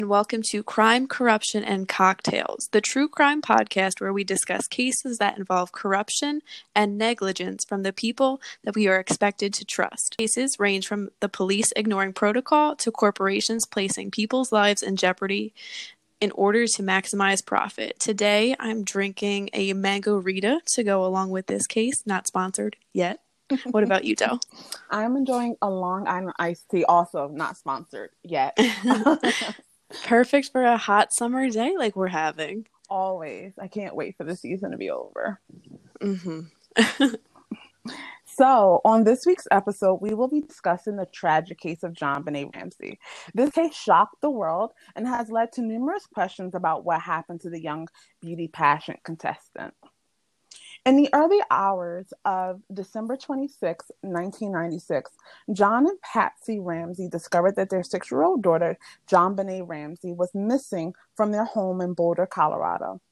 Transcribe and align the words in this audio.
and 0.00 0.08
welcome 0.08 0.42
to 0.42 0.62
Crime, 0.62 1.08
Corruption, 1.08 1.64
and 1.64 1.88
Cocktails, 1.88 2.68
the 2.70 2.80
true 2.80 3.08
crime 3.08 3.42
podcast 3.42 4.00
where 4.00 4.12
we 4.12 4.22
discuss 4.22 4.68
cases 4.68 5.18
that 5.18 5.36
involve 5.36 5.72
corruption 5.72 6.40
and 6.72 6.96
negligence 6.96 7.64
from 7.64 7.82
the 7.82 7.92
people 7.92 8.40
that 8.62 8.76
we 8.76 8.86
are 8.86 9.00
expected 9.00 9.52
to 9.54 9.64
trust. 9.64 10.16
Cases 10.16 10.60
range 10.60 10.86
from 10.86 11.10
the 11.18 11.28
police 11.28 11.72
ignoring 11.74 12.12
protocol 12.12 12.76
to 12.76 12.92
corporations 12.92 13.66
placing 13.66 14.12
people's 14.12 14.52
lives 14.52 14.84
in 14.84 14.94
jeopardy 14.94 15.52
in 16.20 16.30
order 16.30 16.68
to 16.68 16.82
maximize 16.84 17.44
profit. 17.44 17.98
Today, 17.98 18.54
I'm 18.60 18.84
drinking 18.84 19.50
a 19.52 19.72
mango 19.72 20.16
Rita 20.18 20.60
to 20.74 20.84
go 20.84 21.04
along 21.04 21.30
with 21.30 21.48
this 21.48 21.66
case, 21.66 22.04
not 22.06 22.28
sponsored 22.28 22.76
yet. 22.92 23.18
What 23.64 23.82
about 23.82 24.04
you, 24.04 24.14
Doe? 24.14 24.38
I'm 24.90 25.16
enjoying 25.16 25.56
a 25.62 25.70
Long 25.70 26.06
Island 26.06 26.34
iced 26.38 26.68
tea, 26.68 26.84
also 26.84 27.28
not 27.28 27.56
sponsored 27.56 28.10
yet. 28.22 28.56
Perfect 30.04 30.50
for 30.52 30.62
a 30.62 30.76
hot 30.76 31.12
summer 31.12 31.48
day 31.50 31.74
like 31.76 31.96
we're 31.96 32.08
having. 32.08 32.66
Always. 32.90 33.52
I 33.60 33.68
can't 33.68 33.94
wait 33.94 34.16
for 34.16 34.24
the 34.24 34.36
season 34.36 34.70
to 34.70 34.76
be 34.76 34.90
over. 34.90 35.40
Mm-hmm. 36.00 36.40
so, 38.26 38.80
on 38.84 39.04
this 39.04 39.24
week's 39.26 39.48
episode, 39.50 40.00
we 40.00 40.14
will 40.14 40.28
be 40.28 40.40
discussing 40.40 40.96
the 40.96 41.06
tragic 41.06 41.58
case 41.58 41.82
of 41.82 41.92
JonBenét 41.92 42.54
Ramsey. 42.54 42.98
This 43.34 43.50
case 43.50 43.74
shocked 43.74 44.20
the 44.20 44.30
world 44.30 44.72
and 44.94 45.06
has 45.06 45.30
led 45.30 45.52
to 45.52 45.62
numerous 45.62 46.06
questions 46.06 46.54
about 46.54 46.84
what 46.84 47.00
happened 47.00 47.40
to 47.42 47.50
the 47.50 47.60
young 47.60 47.88
beauty 48.20 48.48
pageant 48.48 49.02
contestant. 49.04 49.74
In 50.88 50.96
the 50.96 51.10
early 51.12 51.40
hours 51.50 52.14
of 52.24 52.62
December 52.72 53.18
26, 53.18 53.90
1996, 54.00 55.10
John 55.52 55.86
and 55.86 56.00
Patsy 56.00 56.58
Ramsey 56.60 57.10
discovered 57.10 57.56
that 57.56 57.68
their 57.68 57.82
six 57.82 58.10
year 58.10 58.22
old 58.22 58.42
daughter, 58.42 58.78
JonBenét 59.06 59.68
Ramsey, 59.68 60.14
was 60.14 60.30
missing 60.34 60.94
from 61.14 61.30
their 61.30 61.44
home 61.44 61.82
in 61.82 61.92
Boulder, 61.92 62.24
Colorado. 62.24 63.02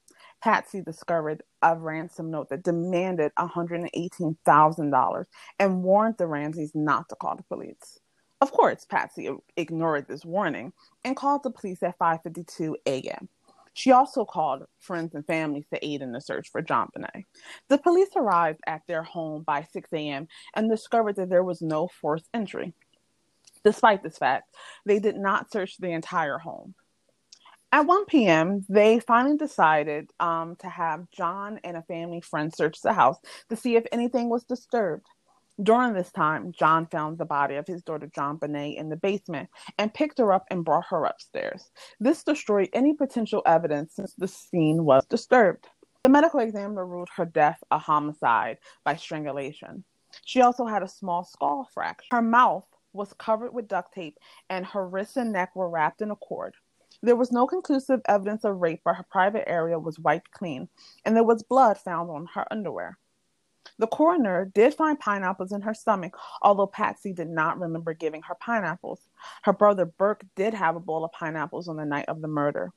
Patsy 0.41 0.81
discovered 0.81 1.43
a 1.61 1.77
ransom 1.77 2.31
note 2.31 2.49
that 2.49 2.63
demanded 2.63 3.31
$118,000 3.37 5.25
and 5.59 5.83
warned 5.83 6.17
the 6.17 6.25
Ramseys 6.25 6.71
not 6.73 7.07
to 7.09 7.15
call 7.15 7.35
the 7.35 7.43
police. 7.43 7.99
Of 8.41 8.51
course, 8.53 8.85
Patsy 8.85 9.29
ignored 9.55 10.07
this 10.07 10.25
warning 10.25 10.73
and 11.05 11.15
called 11.15 11.43
the 11.43 11.51
police 11.51 11.83
at 11.83 11.99
5:52 11.99 12.73
a.m. 12.87 13.29
She 13.77 13.91
also 13.91 14.25
called 14.25 14.63
friends 14.79 15.13
and 15.13 15.23
family 15.27 15.63
to 15.71 15.85
aid 15.85 16.01
in 16.01 16.11
the 16.11 16.19
search 16.19 16.49
for 16.49 16.63
JonBenét. 16.63 17.25
The 17.69 17.77
police 17.77 18.09
arrived 18.15 18.59
at 18.65 18.81
their 18.87 19.03
home 19.03 19.43
by 19.43 19.67
6 19.71 19.93
a.m. 19.93 20.27
and 20.55 20.67
discovered 20.67 21.17
that 21.17 21.29
there 21.29 21.43
was 21.43 21.61
no 21.61 21.87
forced 21.87 22.27
entry. 22.33 22.73
Despite 23.63 24.01
this 24.01 24.17
fact, 24.17 24.55
they 24.87 24.97
did 24.97 25.15
not 25.15 25.51
search 25.51 25.77
the 25.77 25.91
entire 25.91 26.39
home. 26.39 26.73
At 27.71 27.85
1 27.85 28.05
p.m., 28.05 28.65
they 28.67 28.99
finally 28.99 29.37
decided 29.37 30.09
um, 30.19 30.55
to 30.55 30.69
have 30.69 31.11
John 31.11 31.59
and 31.63 31.77
a 31.77 31.83
family 31.83 32.21
friend 32.21 32.51
search 32.51 32.81
the 32.81 32.93
house 32.93 33.17
to 33.49 33.55
see 33.55 33.75
if 33.75 33.85
anything 33.91 34.27
was 34.27 34.43
disturbed. 34.43 35.05
During 35.63 35.93
this 35.93 36.11
time, 36.11 36.51
John 36.51 36.85
found 36.85 37.17
the 37.17 37.25
body 37.25 37.55
of 37.55 37.65
his 37.65 37.81
daughter 37.81 38.07
JonBenét 38.07 38.77
in 38.77 38.89
the 38.89 38.95
basement 38.95 39.49
and 39.79 39.93
picked 39.93 40.19
her 40.19 40.31
up 40.31 40.45
and 40.51 40.63
brought 40.63 40.85
her 40.89 41.05
upstairs. 41.05 41.71
This 41.99 42.23
destroyed 42.23 42.69
any 42.73 42.93
potential 42.93 43.41
evidence 43.45 43.95
since 43.95 44.13
the 44.13 44.27
scene 44.27 44.85
was 44.85 45.05
disturbed. 45.07 45.67
The 46.03 46.11
medical 46.11 46.41
examiner 46.41 46.85
ruled 46.85 47.09
her 47.15 47.25
death 47.25 47.63
a 47.71 47.79
homicide 47.79 48.59
by 48.83 48.97
strangulation. 48.97 49.83
She 50.25 50.41
also 50.41 50.65
had 50.65 50.83
a 50.83 50.87
small 50.87 51.23
skull 51.23 51.67
fracture. 51.73 52.07
Her 52.11 52.21
mouth 52.21 52.65
was 52.93 53.13
covered 53.13 53.51
with 53.53 53.67
duct 53.67 53.95
tape, 53.95 54.19
and 54.51 54.63
her 54.63 54.87
wrists 54.87 55.17
and 55.17 55.31
neck 55.31 55.55
were 55.55 55.69
wrapped 55.69 56.01
in 56.03 56.11
a 56.11 56.15
cord. 56.15 56.53
There 57.01 57.15
was 57.15 57.31
no 57.31 57.47
conclusive 57.47 58.01
evidence 58.07 58.43
of 58.43 58.57
rape, 58.57 58.81
but 58.85 58.95
her 58.95 59.05
private 59.09 59.49
area 59.49 59.79
was 59.79 59.99
wiped 59.99 60.31
clean, 60.31 60.69
and 61.03 61.15
there 61.15 61.23
was 61.23 61.41
blood 61.41 61.79
found 61.79 62.09
on 62.11 62.27
her 62.35 62.45
underwear. 62.51 62.97
The 63.79 63.87
coroner 63.87 64.45
did 64.45 64.73
find 64.73 64.99
pineapples 64.99 65.51
in 65.51 65.61
her 65.61 65.73
stomach, 65.73 66.15
although 66.41 66.67
Patsy 66.67 67.13
did 67.13 67.29
not 67.29 67.59
remember 67.59 67.93
giving 67.93 68.21
her 68.23 68.35
pineapples. 68.35 69.01
Her 69.43 69.53
brother 69.53 69.85
Burke 69.85 70.23
did 70.35 70.53
have 70.53 70.75
a 70.75 70.79
bowl 70.79 71.05
of 71.05 71.11
pineapples 71.11 71.67
on 71.67 71.77
the 71.77 71.85
night 71.85 72.05
of 72.07 72.21
the 72.21 72.27
murder. 72.27 72.71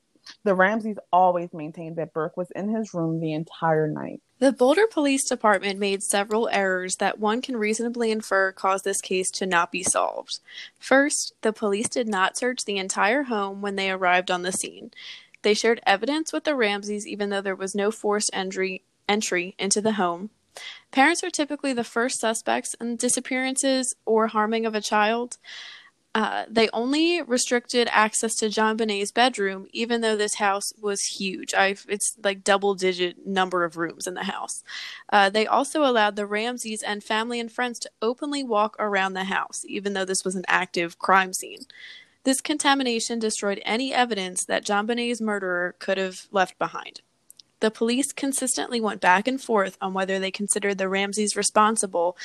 The 0.45 0.55
Ramseys 0.55 0.99
always 1.12 1.53
maintained 1.53 1.97
that 1.97 2.12
Burke 2.12 2.37
was 2.37 2.50
in 2.53 2.69
his 2.69 2.95
room 2.95 3.21
the 3.21 3.33
entire 3.33 3.89
night. 3.89 4.21
The 4.39 4.53
Boulder 4.53 4.87
Police 4.87 5.29
Department 5.29 5.79
made 5.79 6.03
several 6.03 6.49
errors 6.49 6.97
that 6.97 7.19
one 7.19 7.43
can 7.43 7.56
reasonably 7.56 8.11
infer 8.11 8.53
caused 8.53 8.84
this 8.84 9.00
case 9.00 9.31
to 9.33 9.47
not 9.47 9.73
be 9.73 9.83
solved. 9.83 10.41
First, 10.79 11.34
the 11.43 11.53
police 11.53 11.89
did 11.89 12.09
not 12.09 12.39
search 12.39 12.65
the 12.65 12.79
entire 12.79 13.25
home 13.25 13.61
when 13.61 13.77
they 13.77 13.91
arrived 13.91 14.31
on 14.31 14.43
the 14.43 14.53
scene. 14.53 14.93
They 15.43 15.55
shared 15.55 15.81
evidence 15.87 16.33
with 16.33 16.45
the 16.45 16.55
Ramseys 16.55 17.06
even 17.06 17.31
though 17.31 17.43
there 17.43 17.56
was 17.56 17.75
no 17.75 17.91
forced 17.91 18.31
entry 18.33 18.83
entry 19.09 19.55
into 19.59 19.81
the 19.81 19.93
home. 19.93 20.31
Parents 20.91 21.22
are 21.22 21.31
typically 21.31 21.72
the 21.72 21.84
first 21.84 22.21
suspects 22.21 22.75
in 22.81 22.97
disappearances 22.97 23.94
or 24.04 24.28
harming 24.28 24.66
of 24.66 24.75
a 24.75 24.81
child. 24.81 25.38
Uh, 26.12 26.44
they 26.50 26.69
only 26.72 27.22
restricted 27.22 27.88
access 27.93 28.34
to 28.34 28.47
JonBenét's 28.47 29.12
bedroom, 29.12 29.69
even 29.72 30.00
though 30.00 30.16
this 30.16 30.34
house 30.34 30.72
was 30.81 31.03
huge. 31.03 31.54
I've, 31.54 31.87
it's 31.88 32.16
like 32.22 32.43
double 32.43 32.75
digit 32.75 33.25
number 33.25 33.62
of 33.62 33.76
rooms 33.76 34.09
in 34.09 34.15
the 34.15 34.25
house. 34.25 34.65
Uh, 35.12 35.31
they 35.31 35.47
also 35.47 35.84
allowed 35.84 36.16
the 36.16 36.26
Ramseys 36.26 36.82
and 36.82 37.04
family 37.04 37.38
and 37.38 37.50
friends 37.50 37.78
to 37.81 37.91
openly 38.03 38.43
walk 38.43 38.75
around 38.81 39.12
the 39.12 39.25
house, 39.25 39.65
even 39.69 39.93
though 39.93 40.04
this 40.04 40.25
was 40.25 40.34
an 40.34 40.44
active 40.49 40.99
crime 40.99 41.32
scene. 41.32 41.66
This 42.25 42.41
contamination 42.41 43.20
destroyed 43.20 43.62
any 43.65 43.94
evidence 43.94 44.44
that 44.47 44.66
JonBenét's 44.66 45.20
murderer 45.20 45.76
could 45.78 45.97
have 45.97 46.26
left 46.32 46.59
behind. 46.59 47.03
The 47.60 47.71
police 47.71 48.12
consistently 48.12 48.81
went 48.81 49.00
back 49.00 49.28
and 49.28 49.41
forth 49.41 49.76
on 49.81 49.93
whether 49.93 50.19
they 50.19 50.31
considered 50.31 50.78
the 50.78 50.88
Ramseys 50.88 51.37
responsible, 51.37 52.16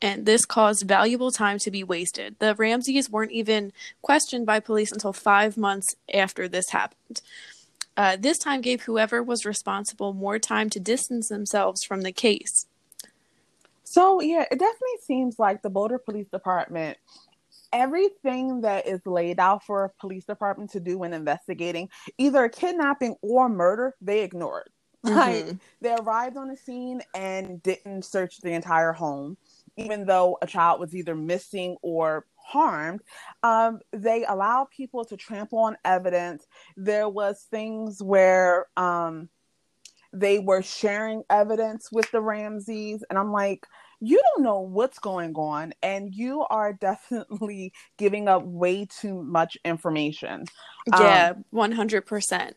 and 0.00 0.26
this 0.26 0.44
caused 0.44 0.86
valuable 0.86 1.30
time 1.30 1.58
to 1.60 1.70
be 1.70 1.82
wasted. 1.82 2.36
The 2.38 2.54
Ramseys 2.54 3.10
weren't 3.10 3.32
even 3.32 3.72
questioned 4.02 4.46
by 4.46 4.60
police 4.60 4.92
until 4.92 5.12
five 5.12 5.56
months 5.56 5.94
after 6.12 6.48
this 6.48 6.70
happened. 6.70 7.22
Uh, 7.96 8.16
this 8.18 8.38
time 8.38 8.60
gave 8.60 8.82
whoever 8.82 9.22
was 9.22 9.44
responsible 9.44 10.12
more 10.12 10.38
time 10.38 10.70
to 10.70 10.80
distance 10.80 11.28
themselves 11.28 11.84
from 11.84 12.02
the 12.02 12.12
case. 12.12 12.66
So, 13.84 14.20
yeah, 14.20 14.44
it 14.50 14.58
definitely 14.58 14.98
seems 15.06 15.38
like 15.38 15.60
the 15.60 15.68
Boulder 15.68 15.98
Police 15.98 16.28
Department 16.28 16.96
everything 17.72 18.60
that 18.60 18.86
is 18.86 19.00
laid 19.06 19.40
out 19.40 19.64
for 19.64 19.84
a 19.84 19.90
police 20.00 20.24
department 20.24 20.70
to 20.70 20.80
do 20.80 20.98
when 20.98 21.12
investigating 21.12 21.88
either 22.18 22.44
a 22.44 22.50
kidnapping 22.50 23.16
or 23.22 23.48
murder, 23.48 23.94
they 24.00 24.22
ignored. 24.22 24.68
Mm-hmm. 25.04 25.18
Like 25.18 25.56
they 25.80 25.94
arrived 25.94 26.36
on 26.36 26.48
the 26.48 26.56
scene 26.56 27.02
and 27.14 27.62
didn't 27.62 28.04
search 28.04 28.40
the 28.40 28.52
entire 28.52 28.92
home, 28.92 29.36
even 29.76 30.06
though 30.06 30.38
a 30.42 30.46
child 30.46 30.80
was 30.80 30.94
either 30.94 31.14
missing 31.14 31.76
or 31.82 32.26
harmed. 32.36 33.02
Um, 33.42 33.80
they 33.92 34.24
allowed 34.24 34.68
people 34.70 35.04
to 35.06 35.16
trample 35.16 35.58
on 35.58 35.76
evidence. 35.84 36.46
There 36.76 37.08
was 37.08 37.46
things 37.50 38.02
where 38.02 38.66
um, 38.76 39.28
they 40.12 40.38
were 40.38 40.62
sharing 40.62 41.24
evidence 41.30 41.90
with 41.90 42.10
the 42.10 42.20
Ramseys, 42.20 43.02
and 43.08 43.18
I'm 43.18 43.32
like, 43.32 43.66
you 44.00 44.20
don't 44.34 44.42
know 44.44 44.60
what's 44.60 44.98
going 44.98 45.34
on, 45.34 45.72
and 45.82 46.12
you 46.12 46.44
are 46.50 46.72
definitely 46.72 47.72
giving 47.98 48.28
up 48.28 48.42
way 48.44 48.86
too 48.86 49.22
much 49.22 49.56
information. 49.64 50.44
Yeah, 50.86 51.30
um, 51.36 51.44
one 51.50 51.72
hundred 51.72 52.06
percent. 52.06 52.56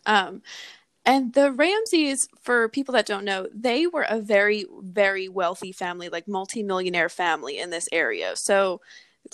And 1.05 1.33
the 1.33 1.51
Ramseys, 1.51 2.27
for 2.41 2.67
people 2.67 2.93
that 2.93 3.05
don't 3.05 3.25
know, 3.25 3.47
they 3.53 3.85
were 3.85 4.05
a 4.09 4.19
very, 4.19 4.65
very 4.81 5.29
wealthy 5.29 5.71
family, 5.71 6.09
like 6.09 6.27
multi-millionaire 6.27 7.09
family 7.09 7.59
in 7.59 7.69
this 7.69 7.87
area. 7.91 8.35
So, 8.35 8.81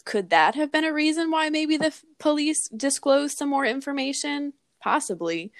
could 0.05 0.29
that 0.29 0.55
have 0.55 0.71
been 0.71 0.85
a 0.85 0.93
reason 0.93 1.31
why 1.31 1.49
maybe 1.49 1.77
the 1.77 1.87
f- 1.87 2.03
police 2.19 2.69
disclosed 2.69 3.37
some 3.37 3.49
more 3.49 3.65
information? 3.65 4.53
Possibly. 4.81 5.51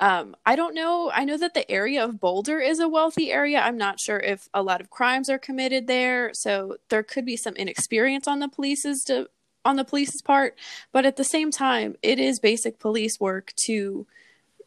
Um, 0.00 0.36
I 0.44 0.56
don't 0.56 0.74
know. 0.74 1.10
I 1.14 1.24
know 1.24 1.38
that 1.38 1.54
the 1.54 1.70
area 1.70 2.04
of 2.04 2.20
Boulder 2.20 2.60
is 2.60 2.80
a 2.80 2.88
wealthy 2.88 3.32
area. 3.32 3.60
I'm 3.60 3.78
not 3.78 4.00
sure 4.00 4.18
if 4.20 4.48
a 4.52 4.62
lot 4.62 4.80
of 4.80 4.90
crimes 4.90 5.30
are 5.30 5.38
committed 5.38 5.86
there, 5.86 6.34
so 6.34 6.76
there 6.90 7.02
could 7.02 7.24
be 7.24 7.36
some 7.36 7.54
inexperience 7.56 8.28
on 8.28 8.40
the 8.40 8.48
police's 8.48 9.04
to 9.04 9.28
on 9.64 9.76
the 9.76 9.84
police's 9.84 10.22
part. 10.22 10.58
But 10.92 11.06
at 11.06 11.16
the 11.16 11.24
same 11.24 11.50
time, 11.50 11.96
it 12.02 12.18
is 12.18 12.38
basic 12.38 12.78
police 12.78 13.18
work 13.18 13.52
to 13.56 14.06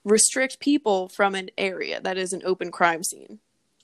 restrict 0.04 0.60
people 0.60 1.10
from 1.10 1.36
an 1.36 1.50
area 1.58 2.00
that 2.02 2.18
is 2.18 2.34
an 2.34 2.42
open 2.46 2.72
crime 2.72 3.04
scene. 3.04 3.40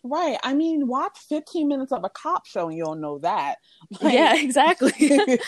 Right. 0.08 0.38
I 0.44 0.54
mean, 0.54 0.88
watch 0.88 1.18
15 1.30 1.68
minutes 1.68 1.92
of 1.92 2.04
a 2.04 2.10
cop 2.10 2.46
show 2.46 2.68
and 2.68 2.78
you'll 2.78 2.96
know 2.96 3.18
that. 3.20 3.56
Like, 4.02 4.14
yeah, 4.14 4.36
exactly. 4.36 4.92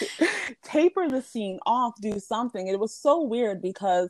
taper 0.63 1.07
the 1.07 1.21
scene 1.21 1.59
off, 1.65 1.93
do 2.01 2.19
something. 2.19 2.67
It 2.67 2.79
was 2.79 2.95
so 2.95 3.21
weird 3.21 3.61
because 3.61 4.09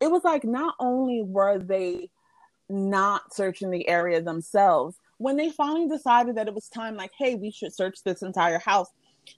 it 0.00 0.08
was 0.08 0.22
like 0.22 0.44
not 0.44 0.74
only 0.78 1.22
were 1.22 1.58
they 1.58 2.10
not 2.68 3.34
searching 3.34 3.70
the 3.70 3.88
area 3.88 4.22
themselves, 4.22 4.96
when 5.16 5.36
they 5.36 5.50
finally 5.50 5.88
decided 5.88 6.36
that 6.36 6.46
it 6.46 6.54
was 6.54 6.68
time, 6.68 6.96
like, 6.96 7.12
hey, 7.18 7.34
we 7.34 7.50
should 7.50 7.74
search 7.74 8.02
this 8.04 8.22
entire 8.22 8.58
house, 8.60 8.88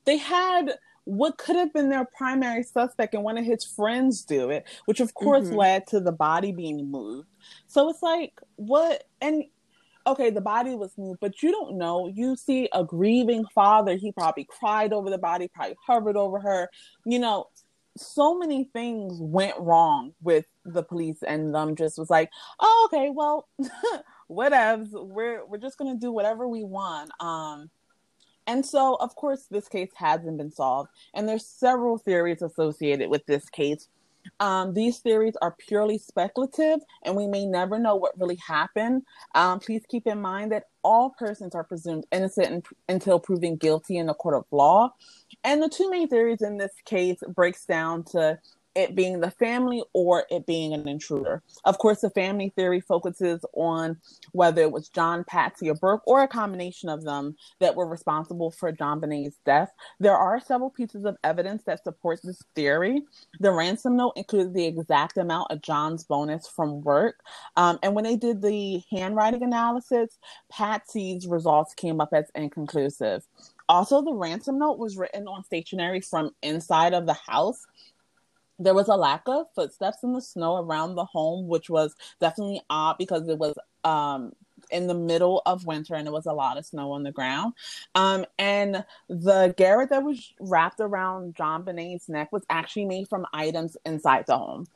they 0.04 0.18
had 0.18 0.74
what 1.10 1.38
could 1.38 1.56
have 1.56 1.72
been 1.72 1.88
their 1.88 2.04
primary 2.04 2.62
suspect 2.62 3.14
and 3.14 3.24
one 3.24 3.36
of 3.36 3.44
his 3.44 3.64
friends 3.64 4.22
do 4.22 4.50
it, 4.50 4.64
which 4.84 5.00
of 5.00 5.12
course 5.14 5.46
mm-hmm. 5.46 5.56
led 5.56 5.86
to 5.88 5.98
the 5.98 6.12
body 6.12 6.52
being 6.52 6.88
moved. 6.88 7.28
So 7.66 7.88
it's 7.90 8.02
like, 8.02 8.40
what? 8.54 9.04
And 9.20 9.44
okay, 10.06 10.30
the 10.30 10.40
body 10.40 10.76
was 10.76 10.96
moved, 10.96 11.18
but 11.20 11.42
you 11.42 11.50
don't 11.50 11.76
know. 11.76 12.06
You 12.06 12.36
see 12.36 12.68
a 12.72 12.84
grieving 12.84 13.44
father, 13.52 13.96
he 13.96 14.12
probably 14.12 14.44
cried 14.48 14.92
over 14.92 15.10
the 15.10 15.18
body, 15.18 15.48
probably 15.52 15.76
hovered 15.84 16.16
over 16.16 16.38
her. 16.38 16.70
You 17.04 17.18
know, 17.18 17.48
so 17.96 18.38
many 18.38 18.70
things 18.72 19.18
went 19.20 19.58
wrong 19.58 20.14
with 20.22 20.46
the 20.64 20.84
police 20.84 21.24
and 21.26 21.52
them 21.52 21.74
just 21.74 21.98
was 21.98 22.08
like, 22.08 22.30
oh, 22.60 22.88
okay, 22.92 23.10
well, 23.10 23.48
whatevs. 24.30 24.90
We're 24.92 25.44
we're 25.44 25.58
just 25.58 25.76
gonna 25.76 25.96
do 25.96 26.12
whatever 26.12 26.46
we 26.46 26.62
want. 26.62 27.10
Um 27.18 27.68
and 28.50 28.66
so 28.66 28.96
of 28.96 29.14
course 29.14 29.46
this 29.48 29.68
case 29.68 29.90
hasn't 29.94 30.36
been 30.36 30.50
solved. 30.50 30.90
And 31.14 31.28
there's 31.28 31.46
several 31.46 31.98
theories 31.98 32.42
associated 32.42 33.08
with 33.08 33.24
this 33.26 33.48
case. 33.48 33.88
Um, 34.40 34.74
these 34.74 34.98
theories 34.98 35.34
are 35.40 35.54
purely 35.56 35.98
speculative 35.98 36.80
and 37.04 37.14
we 37.16 37.28
may 37.28 37.46
never 37.46 37.78
know 37.78 37.94
what 37.94 38.18
really 38.18 38.40
happened. 38.44 39.02
Um, 39.36 39.60
please 39.60 39.82
keep 39.88 40.04
in 40.06 40.20
mind 40.20 40.50
that 40.50 40.64
all 40.82 41.14
persons 41.16 41.54
are 41.54 41.62
presumed 41.62 42.06
innocent 42.10 42.66
until 42.88 43.20
proven 43.20 43.54
guilty 43.54 43.98
in 43.98 44.08
a 44.08 44.14
court 44.14 44.34
of 44.34 44.44
law. 44.50 44.94
And 45.44 45.62
the 45.62 45.68
two 45.68 45.88
main 45.88 46.08
theories 46.08 46.42
in 46.42 46.56
this 46.58 46.74
case 46.84 47.18
breaks 47.28 47.64
down 47.66 48.02
to 48.12 48.36
it 48.74 48.94
being 48.94 49.20
the 49.20 49.30
family 49.30 49.82
or 49.92 50.24
it 50.30 50.46
being 50.46 50.72
an 50.72 50.86
intruder. 50.86 51.42
Of 51.64 51.78
course, 51.78 52.00
the 52.00 52.10
family 52.10 52.52
theory 52.54 52.80
focuses 52.80 53.44
on 53.54 53.96
whether 54.32 54.62
it 54.62 54.72
was 54.72 54.88
John, 54.88 55.24
Patsy, 55.24 55.70
or 55.70 55.74
Burke, 55.74 56.02
or 56.06 56.22
a 56.22 56.28
combination 56.28 56.88
of 56.88 57.02
them 57.02 57.36
that 57.60 57.74
were 57.74 57.86
responsible 57.86 58.50
for 58.50 58.70
John 58.72 58.90
JonBenét's 58.90 59.38
death. 59.44 59.70
There 59.98 60.16
are 60.16 60.40
several 60.40 60.70
pieces 60.70 61.04
of 61.04 61.16
evidence 61.24 61.62
that 61.64 61.84
support 61.84 62.20
this 62.22 62.42
theory. 62.54 63.02
The 63.38 63.52
ransom 63.52 63.96
note 63.96 64.14
included 64.16 64.54
the 64.54 64.66
exact 64.66 65.16
amount 65.16 65.50
of 65.50 65.62
John's 65.62 66.04
bonus 66.04 66.48
from 66.48 66.82
work. 66.82 67.16
Um, 67.56 67.78
and 67.82 67.94
when 67.94 68.04
they 68.04 68.16
did 68.16 68.42
the 68.42 68.82
handwriting 68.90 69.42
analysis, 69.42 70.18
Patsy's 70.50 71.26
results 71.26 71.74
came 71.74 72.00
up 72.00 72.10
as 72.12 72.30
inconclusive. 72.34 73.24
Also, 73.68 74.02
the 74.02 74.12
ransom 74.12 74.58
note 74.58 74.78
was 74.78 74.96
written 74.96 75.28
on 75.28 75.44
stationery 75.44 76.00
from 76.00 76.30
inside 76.42 76.92
of 76.92 77.06
the 77.06 77.16
house 77.28 77.66
there 78.60 78.74
was 78.74 78.88
a 78.88 78.96
lack 78.96 79.22
of 79.26 79.46
footsteps 79.54 80.04
in 80.04 80.12
the 80.12 80.20
snow 80.20 80.56
around 80.56 80.94
the 80.94 81.04
home, 81.04 81.48
which 81.48 81.70
was 81.70 81.94
definitely 82.20 82.60
odd 82.70 82.96
because 82.98 83.26
it 83.28 83.38
was 83.38 83.54
um, 83.84 84.32
in 84.70 84.86
the 84.86 84.94
middle 84.94 85.42
of 85.46 85.66
winter 85.66 85.94
and 85.94 86.06
it 86.06 86.12
was 86.12 86.26
a 86.26 86.32
lot 86.32 86.58
of 86.58 86.66
snow 86.66 86.92
on 86.92 87.02
the 87.02 87.12
ground. 87.12 87.54
Um, 87.94 88.26
and 88.38 88.84
the 89.08 89.54
garrote 89.56 89.90
that 89.90 90.04
was 90.04 90.32
wrapped 90.38 90.80
around 90.80 91.34
John 91.34 91.64
JonBenét's 91.64 92.08
neck 92.08 92.30
was 92.32 92.44
actually 92.50 92.84
made 92.84 93.08
from 93.08 93.26
items 93.32 93.76
inside 93.84 94.26
the 94.26 94.38
home. 94.38 94.66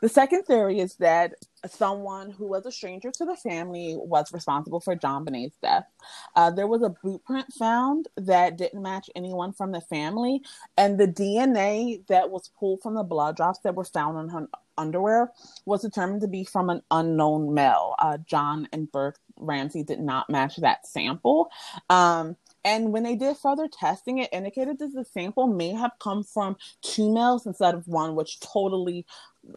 The 0.00 0.08
second 0.08 0.44
theory 0.44 0.80
is 0.80 0.96
that 0.96 1.34
someone 1.66 2.30
who 2.30 2.46
was 2.46 2.66
a 2.66 2.72
stranger 2.72 3.10
to 3.10 3.24
the 3.24 3.36
family 3.36 3.96
was 3.96 4.32
responsible 4.32 4.80
for 4.80 4.94
JonBenét's 4.94 5.56
death. 5.62 5.86
Uh, 6.34 6.50
there 6.50 6.66
was 6.66 6.82
a 6.82 6.90
boot 7.02 7.24
print 7.24 7.46
found 7.58 8.08
that 8.16 8.58
didn't 8.58 8.82
match 8.82 9.08
anyone 9.16 9.52
from 9.52 9.72
the 9.72 9.80
family, 9.80 10.42
and 10.76 10.98
the 10.98 11.08
DNA 11.08 12.06
that 12.08 12.30
was 12.30 12.50
pulled 12.58 12.82
from 12.82 12.94
the 12.94 13.02
blood 13.02 13.36
drops 13.36 13.60
that 13.60 13.74
were 13.74 13.84
found 13.84 14.16
on 14.18 14.28
her 14.28 14.48
underwear 14.78 15.32
was 15.64 15.82
determined 15.82 16.20
to 16.20 16.28
be 16.28 16.44
from 16.44 16.70
an 16.70 16.82
unknown 16.90 17.54
male. 17.54 17.94
Uh, 17.98 18.18
John 18.18 18.68
and 18.72 18.90
Burke 18.90 19.18
Ramsey 19.36 19.82
did 19.82 20.00
not 20.00 20.28
match 20.30 20.56
that 20.56 20.86
sample. 20.86 21.50
Um, 21.88 22.36
and 22.64 22.92
when 22.92 23.04
they 23.04 23.14
did 23.14 23.36
further 23.36 23.68
testing, 23.68 24.18
it 24.18 24.28
indicated 24.32 24.80
that 24.80 24.92
the 24.92 25.04
sample 25.04 25.46
may 25.46 25.70
have 25.70 25.92
come 26.00 26.24
from 26.24 26.56
two 26.82 27.12
males 27.12 27.46
instead 27.46 27.76
of 27.76 27.86
one, 27.86 28.16
which 28.16 28.40
totally, 28.40 29.06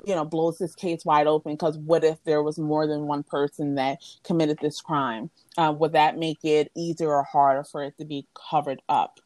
you 0.05 0.15
know, 0.15 0.25
blows 0.25 0.57
this 0.57 0.75
case 0.75 1.05
wide 1.05 1.27
open. 1.27 1.53
Because 1.53 1.77
what 1.77 2.03
if 2.03 2.23
there 2.23 2.43
was 2.43 2.57
more 2.57 2.87
than 2.87 3.07
one 3.07 3.23
person 3.23 3.75
that 3.75 3.99
committed 4.23 4.57
this 4.61 4.81
crime? 4.81 5.29
Uh, 5.57 5.73
would 5.77 5.93
that 5.93 6.17
make 6.17 6.43
it 6.43 6.71
easier 6.75 7.13
or 7.13 7.23
harder 7.23 7.63
for 7.63 7.83
it 7.83 7.97
to 7.97 8.05
be 8.05 8.27
covered 8.49 8.81
up? 8.89 9.19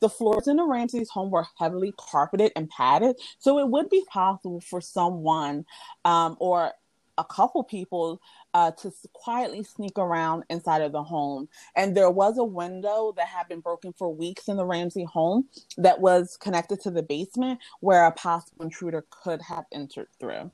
The 0.00 0.08
floors 0.10 0.46
in 0.46 0.56
the 0.56 0.64
Ramsey's 0.64 1.10
home 1.10 1.30
were 1.30 1.46
heavily 1.58 1.94
carpeted 1.96 2.52
and 2.54 2.68
padded, 2.68 3.16
so 3.38 3.58
it 3.58 3.68
would 3.68 3.88
be 3.88 4.04
possible 4.08 4.60
for 4.60 4.80
someone 4.80 5.64
um, 6.04 6.36
or 6.38 6.72
a 7.18 7.24
couple 7.24 7.64
people 7.64 8.20
uh, 8.56 8.70
to 8.70 8.90
quietly 9.12 9.62
sneak 9.62 9.98
around 9.98 10.42
inside 10.48 10.80
of 10.80 10.90
the 10.90 11.02
home. 11.02 11.46
And 11.76 11.94
there 11.94 12.10
was 12.10 12.38
a 12.38 12.44
window 12.44 13.12
that 13.18 13.28
had 13.28 13.48
been 13.48 13.60
broken 13.60 13.92
for 13.92 14.08
weeks 14.08 14.48
in 14.48 14.56
the 14.56 14.64
Ramsey 14.64 15.04
home 15.04 15.50
that 15.76 16.00
was 16.00 16.38
connected 16.40 16.80
to 16.80 16.90
the 16.90 17.02
basement 17.02 17.60
where 17.80 18.06
a 18.06 18.12
possible 18.12 18.64
intruder 18.64 19.04
could 19.10 19.42
have 19.42 19.64
entered 19.74 20.08
through. 20.18 20.50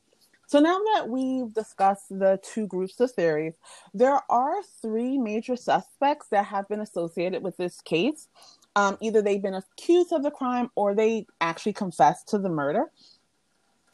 So 0.48 0.58
now 0.58 0.80
that 0.94 1.10
we've 1.10 1.54
discussed 1.54 2.08
the 2.08 2.40
two 2.42 2.66
groups 2.66 2.98
of 2.98 3.12
theories, 3.12 3.54
there 3.94 4.18
are 4.28 4.64
three 4.82 5.16
major 5.16 5.54
suspects 5.54 6.26
that 6.32 6.46
have 6.46 6.68
been 6.68 6.80
associated 6.80 7.44
with 7.44 7.56
this 7.56 7.80
case. 7.82 8.26
Um, 8.74 8.98
either 9.00 9.22
they've 9.22 9.40
been 9.40 9.54
accused 9.54 10.12
of 10.12 10.24
the 10.24 10.32
crime 10.32 10.70
or 10.74 10.92
they 10.92 11.26
actually 11.40 11.74
confessed 11.74 12.26
to 12.30 12.38
the 12.38 12.48
murder. 12.48 12.90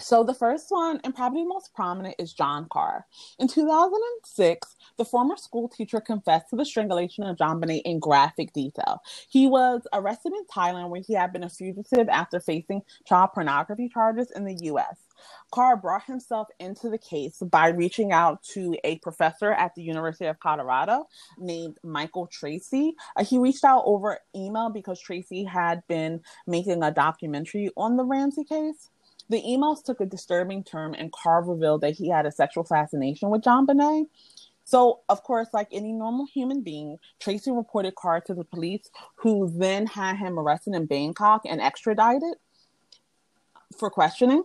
So 0.00 0.22
the 0.22 0.34
first 0.34 0.66
one 0.68 1.00
and 1.02 1.12
probably 1.12 1.44
most 1.44 1.74
prominent 1.74 2.14
is 2.20 2.32
John 2.32 2.68
Karr. 2.70 3.04
In 3.40 3.48
2006, 3.48 4.76
the 4.96 5.04
former 5.04 5.36
school 5.36 5.68
teacher 5.68 6.00
confessed 6.00 6.50
to 6.50 6.56
the 6.56 6.64
strangulation 6.64 7.24
of 7.24 7.36
JonBenét 7.36 7.82
in 7.84 7.98
graphic 7.98 8.52
detail. 8.52 9.02
He 9.28 9.48
was 9.48 9.88
arrested 9.92 10.34
in 10.34 10.44
Thailand 10.44 10.90
where 10.90 11.02
he 11.04 11.14
had 11.14 11.32
been 11.32 11.42
a 11.42 11.48
fugitive 11.48 12.08
after 12.08 12.38
facing 12.38 12.82
child 13.06 13.30
pornography 13.34 13.88
charges 13.88 14.30
in 14.30 14.44
the 14.44 14.54
US. 14.70 14.98
Karr 15.50 15.76
brought 15.76 16.04
himself 16.04 16.46
into 16.60 16.88
the 16.88 16.98
case 16.98 17.38
by 17.50 17.68
reaching 17.68 18.12
out 18.12 18.40
to 18.54 18.76
a 18.84 18.98
professor 18.98 19.50
at 19.50 19.74
the 19.74 19.82
University 19.82 20.26
of 20.26 20.38
Colorado 20.38 21.08
named 21.38 21.76
Michael 21.82 22.28
Tracey. 22.28 22.94
Uh, 23.16 23.24
he 23.24 23.38
reached 23.38 23.64
out 23.64 23.82
over 23.84 24.20
email 24.36 24.70
because 24.70 25.00
Tracey 25.00 25.42
had 25.42 25.82
been 25.88 26.20
making 26.46 26.84
a 26.84 26.92
documentary 26.92 27.70
on 27.76 27.96
the 27.96 28.04
Ramsey 28.04 28.44
case. 28.44 28.90
The 29.28 29.42
emails 29.42 29.84
took 29.84 30.00
a 30.00 30.06
disturbing 30.06 30.64
turn, 30.64 30.94
and 30.94 31.12
Karr 31.12 31.42
revealed 31.42 31.82
that 31.82 31.94
he 31.94 32.08
had 32.08 32.26
a 32.26 32.32
sexual 32.32 32.64
fascination 32.64 33.30
with 33.30 33.42
JonBenét. 33.42 34.06
So, 34.64 35.00
of 35.08 35.22
course, 35.22 35.48
like 35.52 35.68
any 35.72 35.92
normal 35.92 36.26
human 36.26 36.62
being, 36.62 36.98
Tracey 37.20 37.50
reported 37.50 37.94
Karr 37.94 38.20
to 38.22 38.34
the 38.34 38.44
police, 38.44 38.90
who 39.16 39.50
then 39.50 39.86
had 39.86 40.16
him 40.16 40.38
arrested 40.38 40.74
in 40.74 40.86
Bangkok 40.86 41.42
and 41.46 41.60
extradited 41.60 42.34
for 43.78 43.90
questioning. 43.90 44.44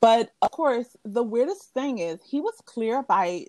But 0.00 0.30
of 0.42 0.50
course, 0.50 0.96
the 1.04 1.22
weirdest 1.22 1.72
thing 1.74 1.98
is 1.98 2.18
he 2.24 2.40
was 2.40 2.54
clear 2.64 3.02
by 3.02 3.46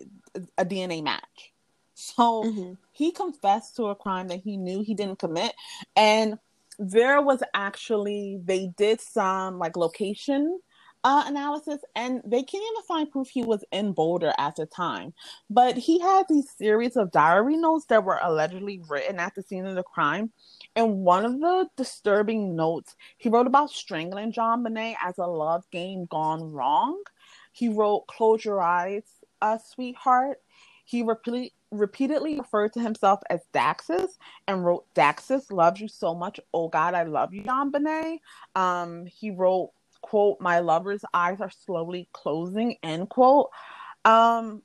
a 0.58 0.64
DNA 0.64 1.02
match. 1.02 1.52
So 1.94 2.44
mm-hmm. 2.44 2.72
he 2.92 3.12
confessed 3.12 3.76
to 3.76 3.88
a 3.88 3.94
crime 3.94 4.28
that 4.28 4.40
he 4.40 4.56
knew 4.56 4.82
he 4.82 4.94
didn't 4.94 5.18
commit. 5.18 5.52
And 5.94 6.38
there 6.80 7.20
was 7.20 7.42
actually 7.54 8.38
they 8.42 8.70
did 8.78 9.00
some 9.02 9.58
like 9.58 9.76
location 9.76 10.58
uh, 11.04 11.24
analysis 11.26 11.80
and 11.94 12.20
they 12.26 12.42
can't 12.42 12.64
even 12.64 12.82
find 12.86 13.10
proof 13.10 13.28
he 13.28 13.42
was 13.42 13.64
in 13.70 13.92
Boulder 13.92 14.32
at 14.38 14.56
the 14.56 14.66
time. 14.66 15.12
But 15.48 15.76
he 15.76 15.98
had 15.98 16.24
these 16.28 16.50
series 16.56 16.96
of 16.96 17.12
diary 17.12 17.56
notes 17.56 17.86
that 17.86 18.04
were 18.04 18.18
allegedly 18.22 18.80
written 18.88 19.18
at 19.18 19.34
the 19.34 19.42
scene 19.42 19.66
of 19.66 19.76
the 19.76 19.82
crime. 19.82 20.32
And 20.74 20.98
one 20.98 21.24
of 21.24 21.40
the 21.40 21.68
disturbing 21.76 22.56
notes, 22.56 22.96
he 23.18 23.28
wrote 23.28 23.46
about 23.46 23.70
strangling 23.70 24.32
JonBenét 24.32 24.96
as 25.04 25.18
a 25.18 25.26
love 25.26 25.64
game 25.70 26.06
gone 26.10 26.52
wrong. 26.52 27.02
He 27.52 27.68
wrote, 27.68 28.06
Close 28.06 28.44
your 28.44 28.62
eyes, 28.62 29.04
uh, 29.42 29.58
sweetheart. 29.58 30.38
He 30.84 31.02
repeatedly 31.02 31.52
repeatedly 31.70 32.38
referred 32.38 32.72
to 32.74 32.80
himself 32.80 33.20
as 33.30 33.40
Daxus 33.54 34.10
and 34.48 34.64
wrote 34.64 34.84
Daxus 34.94 35.52
loves 35.52 35.80
you 35.80 35.88
so 35.88 36.14
much. 36.14 36.40
Oh 36.52 36.68
God, 36.68 36.94
I 36.94 37.04
love 37.04 37.32
you, 37.32 37.42
JonBenét. 37.42 38.20
Um, 38.54 39.06
he 39.06 39.30
wrote, 39.30 39.70
quote, 40.02 40.40
my 40.40 40.60
lover's 40.60 41.04
eyes 41.14 41.40
are 41.40 41.50
slowly 41.50 42.08
closing, 42.12 42.76
end 42.82 43.08
quote. 43.08 43.50
Um, 44.04 44.62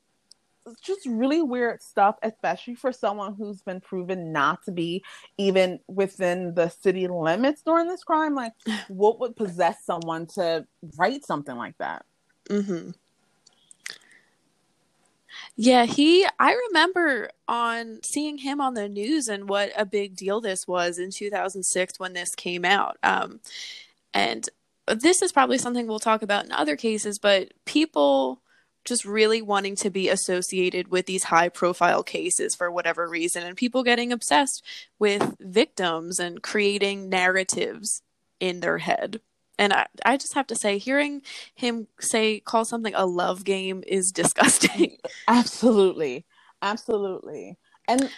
just 0.81 1.05
really 1.05 1.41
weird 1.41 1.81
stuff, 1.81 2.15
especially 2.23 2.75
for 2.75 2.91
someone 2.91 3.35
who's 3.35 3.61
been 3.61 3.81
proven 3.81 4.31
not 4.31 4.63
to 4.63 4.71
be 4.71 5.03
even 5.37 5.79
within 5.87 6.55
the 6.55 6.69
city 6.69 7.07
limits 7.07 7.61
during 7.61 7.87
this 7.87 8.03
crime. 8.03 8.33
Like, 8.33 8.53
what 8.87 9.19
would 9.19 9.35
possess 9.35 9.85
someone 9.85 10.25
to 10.27 10.65
write 10.97 11.23
something 11.25 11.55
like 11.55 11.77
that? 11.77 12.05
Mm-hmm. 12.49 12.91
Yeah, 15.57 15.85
he 15.85 16.27
I 16.39 16.53
remember 16.69 17.29
on 17.47 17.99
seeing 18.03 18.39
him 18.39 18.59
on 18.59 18.73
the 18.73 18.89
news 18.89 19.27
and 19.29 19.47
what 19.47 19.71
a 19.77 19.85
big 19.85 20.15
deal 20.15 20.41
this 20.41 20.67
was 20.67 20.99
in 20.99 21.11
2006 21.11 21.99
when 21.99 22.13
this 22.13 22.35
came 22.35 22.65
out. 22.65 22.97
Um 23.03 23.39
and 24.13 24.49
this 24.87 25.21
is 25.21 25.31
probably 25.31 25.57
something 25.57 25.87
we'll 25.87 25.99
talk 25.99 26.21
about 26.23 26.45
in 26.45 26.51
other 26.51 26.75
cases, 26.75 27.19
but 27.19 27.53
people 27.65 28.41
just 28.85 29.05
really 29.05 29.41
wanting 29.41 29.75
to 29.77 29.89
be 29.89 30.09
associated 30.09 30.89
with 30.89 31.07
these 31.07 31.25
high 31.25 31.49
profile 31.49 32.03
cases 32.03 32.55
for 32.55 32.71
whatever 32.71 33.09
reason 33.09 33.43
and 33.43 33.57
people 33.57 33.83
getting 33.83 34.11
obsessed 34.11 34.63
with 34.99 35.35
victims 35.39 36.19
and 36.19 36.43
creating 36.43 37.09
narratives 37.09 38.01
in 38.39 38.59
their 38.59 38.79
head. 38.79 39.21
And 39.57 39.73
I, 39.73 39.87
I 40.05 40.17
just 40.17 40.33
have 40.33 40.47
to 40.47 40.55
say, 40.55 40.77
hearing 40.77 41.21
him 41.53 41.87
say, 41.99 42.39
call 42.39 42.65
something 42.65 42.93
a 42.95 43.05
love 43.05 43.43
game 43.43 43.83
is 43.87 44.11
disgusting. 44.11 44.97
Absolutely. 45.27 46.25
Absolutely. 46.61 47.57
And 47.87 48.09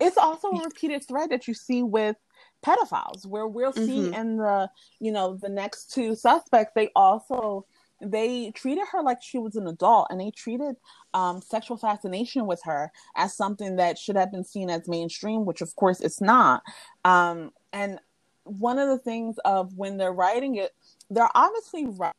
it's 0.00 0.18
also 0.18 0.48
a 0.48 0.64
repeated 0.64 1.06
thread 1.06 1.30
that 1.30 1.48
you 1.48 1.54
see 1.54 1.82
with 1.82 2.16
pedophiles, 2.64 3.26
where 3.26 3.46
we'll 3.46 3.72
see 3.72 4.00
mm-hmm. 4.00 4.14
in 4.14 4.36
the, 4.36 4.70
you 5.00 5.12
know, 5.12 5.38
the 5.40 5.48
next 5.48 5.92
two 5.92 6.14
suspects, 6.14 6.72
they 6.74 6.90
also 6.94 7.66
they 8.00 8.50
treated 8.54 8.84
her 8.90 9.02
like 9.02 9.22
she 9.22 9.38
was 9.38 9.56
an 9.56 9.66
adult 9.66 10.08
and 10.10 10.20
they 10.20 10.30
treated 10.30 10.76
um, 11.14 11.40
sexual 11.40 11.76
fascination 11.76 12.46
with 12.46 12.60
her 12.64 12.92
as 13.16 13.36
something 13.36 13.76
that 13.76 13.98
should 13.98 14.16
have 14.16 14.32
been 14.32 14.44
seen 14.44 14.68
as 14.68 14.88
mainstream 14.88 15.44
which 15.44 15.60
of 15.60 15.74
course 15.76 16.00
it's 16.00 16.20
not 16.20 16.62
um, 17.04 17.50
and 17.72 17.98
one 18.44 18.78
of 18.78 18.88
the 18.88 18.98
things 18.98 19.36
of 19.44 19.74
when 19.74 19.96
they're 19.96 20.12
writing 20.12 20.56
it 20.56 20.72
they're 21.10 21.28
obviously 21.34 21.86
writing 21.86 22.14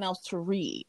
else 0.00 0.22
to 0.26 0.38
read 0.38 0.84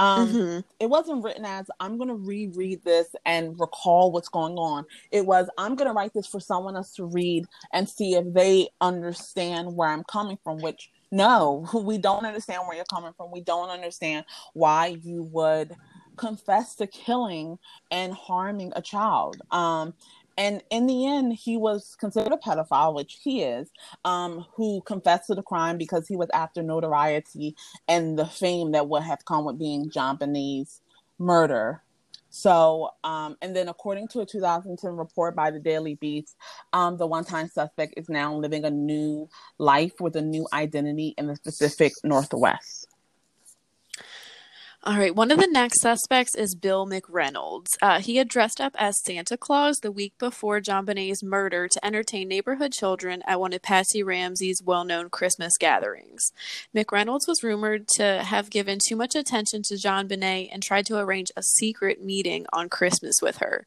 um, 0.00 0.28
mm-hmm. 0.28 0.60
It 0.80 0.88
wasn't 0.88 1.22
written 1.22 1.44
as 1.44 1.66
I'm 1.78 1.98
going 1.98 2.08
to 2.08 2.14
reread 2.14 2.82
this 2.84 3.14
and 3.26 3.60
recall 3.60 4.10
what's 4.10 4.30
going 4.30 4.54
on. 4.54 4.86
It 5.10 5.26
was 5.26 5.46
I'm 5.58 5.76
going 5.76 5.88
to 5.88 5.92
write 5.92 6.14
this 6.14 6.26
for 6.26 6.40
someone 6.40 6.74
else 6.74 6.94
to 6.94 7.04
read 7.04 7.44
and 7.74 7.86
see 7.86 8.14
if 8.14 8.32
they 8.32 8.70
understand 8.80 9.76
where 9.76 9.90
I'm 9.90 10.04
coming 10.04 10.38
from, 10.42 10.56
which 10.62 10.90
no, 11.10 11.68
we 11.74 11.98
don't 11.98 12.24
understand 12.24 12.62
where 12.66 12.76
you're 12.76 12.86
coming 12.86 13.12
from. 13.14 13.30
We 13.30 13.42
don't 13.42 13.68
understand 13.68 14.24
why 14.54 14.96
you 15.02 15.22
would 15.24 15.76
confess 16.16 16.76
to 16.76 16.86
killing 16.86 17.58
and 17.90 18.14
harming 18.14 18.72
a 18.76 18.80
child. 18.80 19.36
Um, 19.50 19.92
and 20.40 20.62
in 20.70 20.86
the 20.86 21.06
end, 21.06 21.34
he 21.34 21.58
was 21.58 21.94
considered 22.00 22.32
a 22.32 22.38
pedophile, 22.38 22.94
which 22.94 23.18
he 23.22 23.42
is, 23.42 23.70
um, 24.06 24.46
who 24.54 24.80
confessed 24.86 25.26
to 25.26 25.34
the 25.34 25.42
crime 25.42 25.76
because 25.76 26.08
he 26.08 26.16
was 26.16 26.30
after 26.32 26.62
notoriety 26.62 27.54
and 27.86 28.18
the 28.18 28.24
fame 28.24 28.72
that 28.72 28.88
would 28.88 29.02
have 29.02 29.22
come 29.26 29.44
with 29.44 29.58
being 29.58 29.90
john 29.90 30.16
JonBenét's 30.16 30.80
murder. 31.18 31.82
So, 32.30 32.88
um, 33.04 33.36
and 33.42 33.54
then 33.54 33.68
according 33.68 34.08
to 34.08 34.20
a 34.20 34.26
2010 34.26 34.96
report 34.96 35.36
by 35.36 35.50
the 35.50 35.58
Daily 35.58 35.96
Beast, 35.96 36.36
um, 36.72 36.96
the 36.96 37.06
one 37.06 37.24
time 37.24 37.48
suspect 37.48 37.94
is 37.98 38.08
now 38.08 38.34
living 38.34 38.64
a 38.64 38.70
new 38.70 39.28
life 39.58 40.00
with 40.00 40.16
a 40.16 40.22
new 40.22 40.46
identity 40.54 41.14
in 41.18 41.26
the 41.26 41.36
Pacific 41.44 41.92
Northwest. 42.02 42.79
All 44.82 44.96
right, 44.96 45.14
one 45.14 45.30
of 45.30 45.38
the 45.38 45.46
next 45.46 45.82
suspects 45.82 46.34
is 46.34 46.54
Bill 46.54 46.86
McReynolds. 46.86 47.66
Uh, 47.82 48.00
he 48.00 48.16
had 48.16 48.28
dressed 48.28 48.62
up 48.62 48.74
as 48.78 48.98
Santa 49.04 49.36
Claus 49.36 49.76
the 49.80 49.92
week 49.92 50.14
before 50.16 50.58
JonBenét's 50.58 51.22
murder 51.22 51.68
to 51.68 51.84
entertain 51.84 52.28
neighborhood 52.28 52.72
children 52.72 53.22
at 53.26 53.38
one 53.38 53.52
of 53.52 53.60
Patsy 53.60 54.02
Ramsey's 54.02 54.62
well 54.64 54.84
known 54.84 55.10
Christmas 55.10 55.58
gatherings. 55.58 56.32
McReynolds 56.74 57.28
was 57.28 57.42
rumored 57.42 57.88
to 57.96 58.22
have 58.22 58.48
given 58.48 58.78
too 58.82 58.96
much 58.96 59.14
attention 59.14 59.60
to 59.64 59.74
JonBenet 59.74 60.48
and 60.50 60.62
tried 60.62 60.86
to 60.86 60.96
arrange 60.96 61.30
a 61.36 61.42
secret 61.42 62.02
meeting 62.02 62.46
on 62.50 62.70
Christmas 62.70 63.16
with 63.20 63.36
her. 63.36 63.66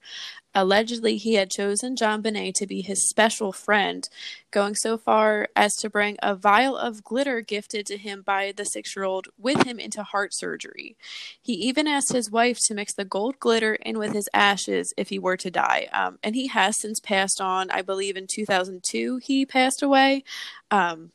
Allegedly, 0.55 1.17
he 1.17 1.33
had 1.33 1.50
chosen 1.50 1.95
JonBenét 1.95 2.53
to 2.55 2.67
be 2.67 2.81
his 2.81 3.10
special 3.10 3.51
friend, 3.51 4.07
going 4.51 4.75
so 4.75 4.98
far 4.98 5.48
as 5.55 5.75
to 5.77 5.89
bring 5.89 6.17
a 6.22 6.36
vial 6.36 6.77
of 6.77 7.03
glitter 7.03 7.41
gifted 7.41 7.86
to 7.88 7.98
him 7.98 8.22
by 8.22 8.53
the 8.55 8.65
six 8.65 8.95
year 8.95 9.05
old 9.05 9.27
with 9.38 9.63
him 9.63 9.79
into 9.79 10.03
heart 10.03 10.33
surgery. 10.33 10.95
He 11.41 11.53
even 11.53 11.88
asked 11.88 12.13
his 12.13 12.29
wife 12.29 12.60
to 12.65 12.75
mix 12.75 12.93
the 12.93 13.05
gold 13.05 13.39
glitter 13.39 13.75
in 13.75 13.98
with 13.98 14.13
his 14.13 14.29
ashes 14.33 14.93
if 14.98 15.10
he 15.10 15.19
were 15.19 15.38
to 15.38 15.50
die. 15.50 15.88
Um, 15.91 16.19
and 16.24 16.36
he 16.36 16.48
has 16.48 16.79
since 16.79 17.00
passed 17.00 17.41
on, 17.41 17.72
I 17.72 17.81
believe 17.81 18.15
in 18.15 18.27
2002, 18.27 19.17
he 19.24 19.45
passed 19.45 19.81
away. 19.81 20.24
Um, 20.69 21.12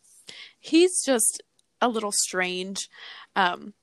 he's 0.59 1.04
just 1.04 1.42
a 1.80 1.88
little 1.88 2.12
strange. 2.12 2.88
Um, 3.37 3.75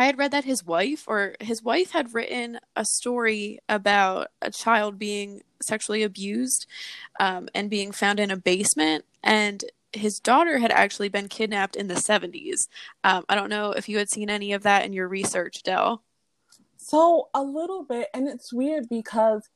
I 0.00 0.06
had 0.06 0.16
read 0.16 0.30
that 0.30 0.46
his 0.46 0.64
wife 0.64 1.04
or 1.06 1.36
his 1.40 1.62
wife 1.62 1.90
had 1.90 2.14
written 2.14 2.58
a 2.74 2.86
story 2.86 3.58
about 3.68 4.28
a 4.40 4.50
child 4.50 4.98
being 4.98 5.42
sexually 5.60 6.02
abused 6.02 6.66
um, 7.20 7.50
and 7.54 7.68
being 7.68 7.92
found 7.92 8.18
in 8.18 8.30
a 8.30 8.36
basement, 8.38 9.04
and 9.22 9.62
his 9.92 10.18
daughter 10.18 10.56
had 10.56 10.70
actually 10.70 11.10
been 11.10 11.28
kidnapped 11.28 11.76
in 11.76 11.88
the 11.88 11.96
70s. 11.96 12.66
Um, 13.04 13.26
I 13.28 13.34
don't 13.34 13.50
know 13.50 13.72
if 13.72 13.90
you 13.90 13.98
had 13.98 14.08
seen 14.08 14.30
any 14.30 14.54
of 14.54 14.62
that 14.62 14.86
in 14.86 14.94
your 14.94 15.06
research, 15.06 15.62
Dell. 15.62 16.02
So, 16.78 17.28
a 17.34 17.42
little 17.42 17.84
bit, 17.84 18.08
and 18.14 18.26
it's 18.26 18.54
weird 18.54 18.88
because 18.88 19.50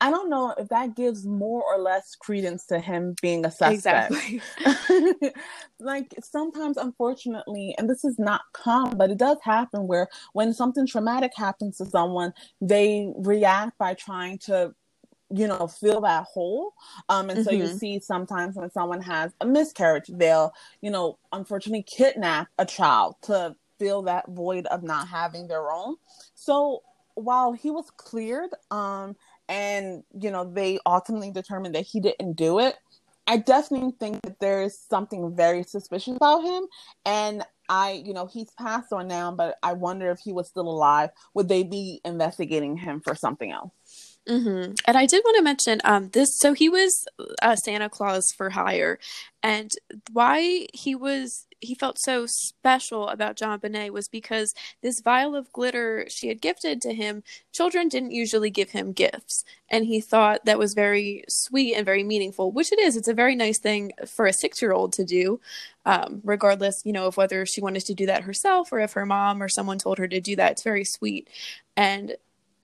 I 0.00 0.10
don't 0.10 0.30
know 0.30 0.54
if 0.56 0.68
that 0.68 0.96
gives 0.96 1.26
more 1.26 1.62
or 1.62 1.78
less 1.78 2.14
credence 2.14 2.64
to 2.66 2.80
him 2.80 3.14
being 3.20 3.44
a 3.44 3.50
suspect. 3.50 4.12
Exactly. 4.12 5.30
like 5.80 6.14
sometimes, 6.22 6.78
unfortunately, 6.78 7.74
and 7.76 7.88
this 7.88 8.04
is 8.04 8.18
not 8.18 8.40
common, 8.52 8.96
but 8.96 9.10
it 9.10 9.18
does 9.18 9.36
happen 9.42 9.86
where 9.86 10.08
when 10.32 10.54
something 10.54 10.86
traumatic 10.86 11.32
happens 11.36 11.76
to 11.78 11.86
someone, 11.86 12.32
they 12.60 13.12
react 13.16 13.76
by 13.78 13.94
trying 13.94 14.38
to 14.38 14.74
you 15.32 15.46
know 15.46 15.68
fill 15.68 16.00
that 16.00 16.24
hole 16.24 16.74
um 17.08 17.30
and 17.30 17.38
mm-hmm. 17.38 17.48
so 17.48 17.52
you 17.52 17.64
mm-hmm. 17.64 17.76
see 17.76 18.00
sometimes 18.00 18.56
when 18.56 18.68
someone 18.68 19.00
has 19.00 19.32
a 19.40 19.46
miscarriage 19.46 20.06
they'll 20.08 20.52
you 20.80 20.90
know 20.90 21.18
unfortunately 21.32 21.84
kidnap 21.84 22.48
a 22.58 22.66
child 22.66 23.14
to 23.22 23.54
fill 23.78 24.02
that 24.02 24.24
void 24.28 24.66
of 24.66 24.82
not 24.82 25.06
having 25.06 25.46
their 25.46 25.70
own 25.70 25.94
so 26.34 26.82
while 27.14 27.52
he 27.52 27.70
was 27.70 27.90
cleared 27.96 28.50
um 28.72 29.14
and 29.50 30.04
you 30.18 30.30
know 30.30 30.44
they 30.44 30.78
ultimately 30.86 31.30
determined 31.30 31.74
that 31.74 31.84
he 31.84 32.00
didn't 32.00 32.34
do 32.34 32.60
it 32.60 32.76
i 33.26 33.36
definitely 33.36 33.92
think 33.98 34.22
that 34.22 34.38
there's 34.40 34.78
something 34.88 35.34
very 35.36 35.62
suspicious 35.64 36.16
about 36.16 36.42
him 36.42 36.64
and 37.04 37.44
i 37.68 38.02
you 38.06 38.14
know 38.14 38.26
he's 38.26 38.50
passed 38.52 38.92
on 38.92 39.08
now 39.08 39.30
but 39.30 39.56
i 39.62 39.72
wonder 39.72 40.10
if 40.10 40.20
he 40.20 40.32
was 40.32 40.48
still 40.48 40.68
alive 40.68 41.10
would 41.34 41.48
they 41.48 41.64
be 41.64 42.00
investigating 42.04 42.76
him 42.76 43.00
for 43.00 43.14
something 43.14 43.50
else 43.50 43.72
Mm-hmm. 44.28 44.74
And 44.86 44.96
I 44.98 45.06
did 45.06 45.22
want 45.24 45.38
to 45.38 45.42
mention 45.42 45.80
um, 45.82 46.10
this. 46.10 46.38
So 46.38 46.52
he 46.52 46.68
was 46.68 47.06
a 47.42 47.56
Santa 47.56 47.88
Claus 47.88 48.30
for 48.36 48.50
hire, 48.50 48.98
and 49.42 49.72
why 50.12 50.66
he 50.74 50.94
was 50.94 51.46
he 51.60 51.74
felt 51.74 51.98
so 51.98 52.26
special 52.26 53.08
about 53.08 53.36
JonBenét 53.36 53.90
was 53.90 54.08
because 54.08 54.54
this 54.82 55.00
vial 55.00 55.34
of 55.34 55.52
glitter 55.52 56.06
she 56.08 56.28
had 56.28 56.40
gifted 56.40 56.80
to 56.82 56.94
him. 56.94 57.22
Children 57.52 57.88
didn't 57.88 58.12
usually 58.12 58.50
give 58.50 58.70
him 58.70 58.92
gifts, 58.92 59.44
and 59.68 59.84
he 59.84 60.00
thought 60.00 60.44
that 60.44 60.58
was 60.58 60.74
very 60.74 61.24
sweet 61.28 61.74
and 61.74 61.84
very 61.84 62.02
meaningful. 62.02 62.50
Which 62.50 62.72
it 62.72 62.78
is. 62.78 62.96
It's 62.96 63.08
a 63.08 63.14
very 63.14 63.36
nice 63.36 63.58
thing 63.58 63.92
for 64.06 64.26
a 64.26 64.32
six 64.32 64.62
year 64.62 64.72
old 64.72 64.92
to 64.94 65.04
do, 65.04 65.40
um, 65.84 66.20
regardless, 66.24 66.82
you 66.84 66.92
know, 66.92 67.06
of 67.06 67.16
whether 67.16 67.44
she 67.46 67.60
wanted 67.60 67.84
to 67.86 67.94
do 67.94 68.06
that 68.06 68.24
herself 68.24 68.72
or 68.72 68.80
if 68.80 68.92
her 68.92 69.06
mom 69.06 69.42
or 69.42 69.48
someone 69.48 69.78
told 69.78 69.98
her 69.98 70.08
to 70.08 70.20
do 70.20 70.36
that. 70.36 70.52
It's 70.52 70.62
very 70.62 70.84
sweet, 70.84 71.28
and 71.76 72.16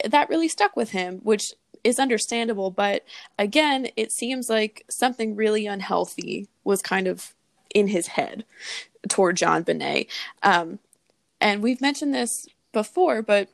that 0.05 0.29
really 0.29 0.49
stuck 0.49 0.77
with 0.77 0.91
him, 0.91 1.21
which 1.23 1.53
is 1.85 1.99
understandable. 1.99 2.71
But 2.71 3.05
again, 3.39 3.89
it 3.97 4.11
seems 4.11 4.51
like 4.51 4.85
something 4.91 5.37
really 5.37 5.67
unhealthy 5.67 6.49
was 6.65 6.83
kind 6.83 7.07
of 7.07 7.33
in 7.77 7.89
his 7.89 8.07
head 8.07 8.43
toward 9.07 9.37
JonBenét. 9.37 10.09
Um, 10.43 10.79
and 11.43 11.63
we've 11.63 11.83
mentioned 11.83 12.15
this 12.15 12.49
before, 12.73 13.21
but 13.21 13.51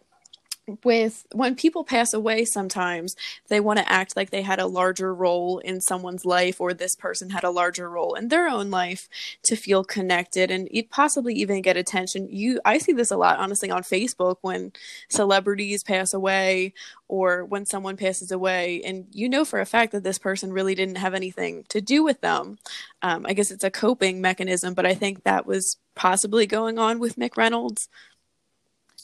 with 0.84 1.26
when 1.32 1.56
people 1.56 1.82
pass 1.82 2.14
away 2.14 2.44
sometimes 2.44 3.16
they 3.48 3.58
want 3.58 3.80
to 3.80 3.92
act 3.92 4.16
like 4.16 4.30
they 4.30 4.42
had 4.42 4.60
a 4.60 4.66
larger 4.66 5.12
role 5.12 5.58
in 5.58 5.80
someone's 5.80 6.24
life 6.24 6.60
or 6.60 6.72
this 6.72 6.94
person 6.94 7.30
had 7.30 7.42
a 7.42 7.50
larger 7.50 7.90
role 7.90 8.14
in 8.14 8.28
their 8.28 8.46
own 8.46 8.70
life 8.70 9.08
to 9.42 9.56
feel 9.56 9.82
connected 9.82 10.52
and 10.52 10.68
possibly 10.90 11.34
even 11.34 11.62
get 11.62 11.76
attention. 11.76 12.28
You 12.30 12.60
i 12.64 12.78
see 12.78 12.92
this 12.92 13.10
a 13.10 13.16
lot 13.16 13.40
honestly 13.40 13.70
on 13.70 13.82
facebook 13.82 14.36
when 14.42 14.72
celebrities 15.08 15.82
pass 15.82 16.14
away 16.14 16.72
or 17.08 17.44
when 17.44 17.66
someone 17.66 17.96
passes 17.96 18.30
away 18.30 18.80
and 18.84 19.06
you 19.10 19.28
know 19.28 19.44
for 19.44 19.60
a 19.60 19.66
fact 19.66 19.90
that 19.92 20.04
this 20.04 20.18
person 20.18 20.52
really 20.52 20.76
didn't 20.76 20.96
have 20.96 21.14
anything 21.14 21.64
to 21.70 21.80
do 21.80 22.04
with 22.04 22.20
them. 22.20 22.58
Um, 23.02 23.26
i 23.26 23.32
guess 23.32 23.50
it's 23.50 23.64
a 23.64 23.70
coping 23.70 24.20
mechanism 24.20 24.74
but 24.74 24.86
i 24.86 24.94
think 24.94 25.24
that 25.24 25.44
was 25.44 25.76
possibly 25.96 26.46
going 26.46 26.78
on 26.78 27.00
with 27.00 27.16
mick 27.16 27.30
McReynolds 27.30 27.88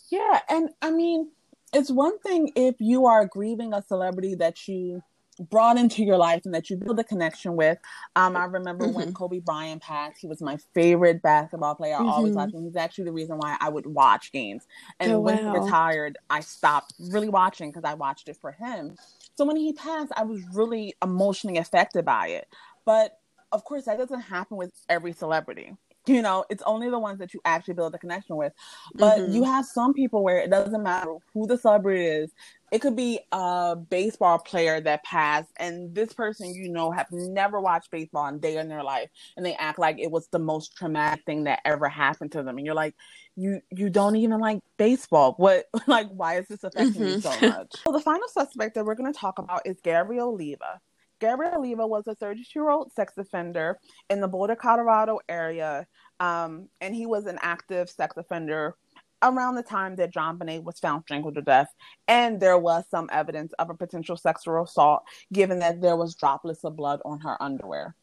yeah 0.08 0.40
and 0.48 0.70
i 0.80 0.90
mean 0.90 1.30
it's 1.72 1.90
one 1.90 2.18
thing 2.20 2.52
if 2.56 2.76
you 2.78 3.06
are 3.06 3.26
grieving 3.26 3.72
a 3.72 3.82
celebrity 3.82 4.34
that 4.36 4.68
you 4.68 5.02
brought 5.38 5.78
into 5.78 6.02
your 6.02 6.16
life 6.16 6.42
and 6.44 6.54
that 6.54 6.68
you 6.68 6.76
build 6.76 6.98
a 6.98 7.04
connection 7.04 7.56
with. 7.56 7.78
Um, 8.16 8.36
I 8.36 8.44
remember 8.44 8.86
mm-hmm. 8.86 8.94
when 8.94 9.14
Kobe 9.14 9.38
Bryant 9.38 9.82
passed, 9.82 10.20
he 10.20 10.26
was 10.26 10.40
my 10.40 10.58
favorite 10.74 11.22
basketball 11.22 11.74
player. 11.74 11.94
I 11.94 11.98
mm-hmm. 11.98 12.08
always 12.08 12.34
loved 12.34 12.54
him. 12.54 12.64
He's 12.64 12.76
actually 12.76 13.04
the 13.04 13.12
reason 13.12 13.38
why 13.38 13.56
I 13.60 13.68
would 13.68 13.86
watch 13.86 14.32
games. 14.32 14.66
And 14.98 15.12
oh, 15.12 15.20
when 15.20 15.44
wow. 15.44 15.52
he 15.52 15.58
retired, 15.60 16.18
I 16.28 16.40
stopped 16.40 16.94
really 16.98 17.28
watching 17.28 17.70
because 17.70 17.84
I 17.84 17.94
watched 17.94 18.28
it 18.28 18.36
for 18.36 18.52
him. 18.52 18.96
So 19.36 19.44
when 19.44 19.56
he 19.56 19.72
passed, 19.72 20.12
I 20.16 20.24
was 20.24 20.40
really 20.52 20.94
emotionally 21.02 21.58
affected 21.58 22.04
by 22.04 22.28
it. 22.28 22.48
But 22.84 23.18
of 23.52 23.64
course, 23.64 23.84
that 23.84 23.98
doesn't 23.98 24.20
happen 24.20 24.56
with 24.56 24.72
every 24.88 25.12
celebrity 25.12 25.76
you 26.08 26.22
know 26.22 26.44
it's 26.50 26.62
only 26.64 26.90
the 26.90 26.98
ones 26.98 27.18
that 27.18 27.34
you 27.34 27.40
actually 27.44 27.74
build 27.74 27.94
a 27.94 27.98
connection 27.98 28.36
with. 28.36 28.52
But 28.94 29.18
mm-hmm. 29.18 29.32
you 29.32 29.44
have 29.44 29.66
some 29.66 29.94
people 29.94 30.22
where 30.22 30.38
it 30.38 30.50
doesn't 30.50 30.82
matter 30.82 31.14
who 31.32 31.46
the 31.46 31.58
celebrity 31.58 32.06
is. 32.06 32.32
It 32.70 32.82
could 32.82 32.96
be 32.96 33.20
a 33.32 33.76
baseball 33.76 34.38
player 34.38 34.78
that 34.82 35.02
passed 35.02 35.50
and 35.56 35.94
this 35.94 36.12
person 36.12 36.52
you 36.54 36.68
know 36.68 36.90
have 36.90 37.06
never 37.10 37.60
watched 37.60 37.90
baseball 37.90 38.26
a 38.26 38.38
day 38.38 38.58
in 38.58 38.68
their 38.68 38.82
life 38.82 39.08
and 39.36 39.46
they 39.46 39.54
act 39.54 39.78
like 39.78 39.98
it 39.98 40.10
was 40.10 40.28
the 40.28 40.38
most 40.38 40.76
traumatic 40.76 41.24
thing 41.24 41.44
that 41.44 41.60
ever 41.64 41.88
happened 41.88 42.32
to 42.32 42.42
them. 42.42 42.58
And 42.58 42.66
you're 42.66 42.74
like 42.74 42.94
you 43.36 43.60
you 43.70 43.88
don't 43.88 44.16
even 44.16 44.40
like 44.40 44.60
baseball. 44.76 45.34
What 45.36 45.66
like 45.86 46.08
why 46.08 46.38
is 46.38 46.48
this 46.48 46.64
affecting 46.64 46.92
mm-hmm. 46.92 47.04
you 47.04 47.20
so 47.20 47.30
much? 47.48 47.72
So 47.84 47.92
the 47.92 48.00
final 48.00 48.28
suspect 48.28 48.74
that 48.74 48.84
we're 48.84 48.96
going 48.96 49.12
to 49.12 49.18
talk 49.18 49.38
about 49.38 49.62
is 49.66 49.80
gary 49.82 50.20
oliva 50.20 50.80
gary 51.20 51.48
oliva 51.54 51.86
was 51.86 52.06
a 52.06 52.14
32 52.14 52.58
year 52.58 52.70
old 52.70 52.92
sex 52.92 53.14
offender 53.16 53.78
in 54.10 54.20
the 54.20 54.28
boulder 54.28 54.56
colorado 54.56 55.18
area 55.28 55.86
um, 56.20 56.68
and 56.80 56.94
he 56.94 57.06
was 57.06 57.26
an 57.26 57.38
active 57.42 57.88
sex 57.88 58.16
offender 58.16 58.74
around 59.22 59.56
the 59.56 59.62
time 59.62 59.96
that 59.96 60.12
JonBenét 60.12 60.62
was 60.62 60.78
found 60.78 61.02
strangled 61.02 61.34
to 61.34 61.42
death, 61.42 61.74
and 62.06 62.40
there 62.40 62.58
was 62.58 62.84
some 62.90 63.08
evidence 63.12 63.52
of 63.58 63.70
a 63.70 63.74
potential 63.74 64.16
sexual 64.16 64.62
assault, 64.62 65.02
given 65.32 65.58
that 65.58 65.80
there 65.80 65.96
was 65.96 66.14
droplets 66.14 66.64
of 66.64 66.76
blood 66.76 67.00
on 67.04 67.20
her 67.20 67.40
underwear. 67.42 67.94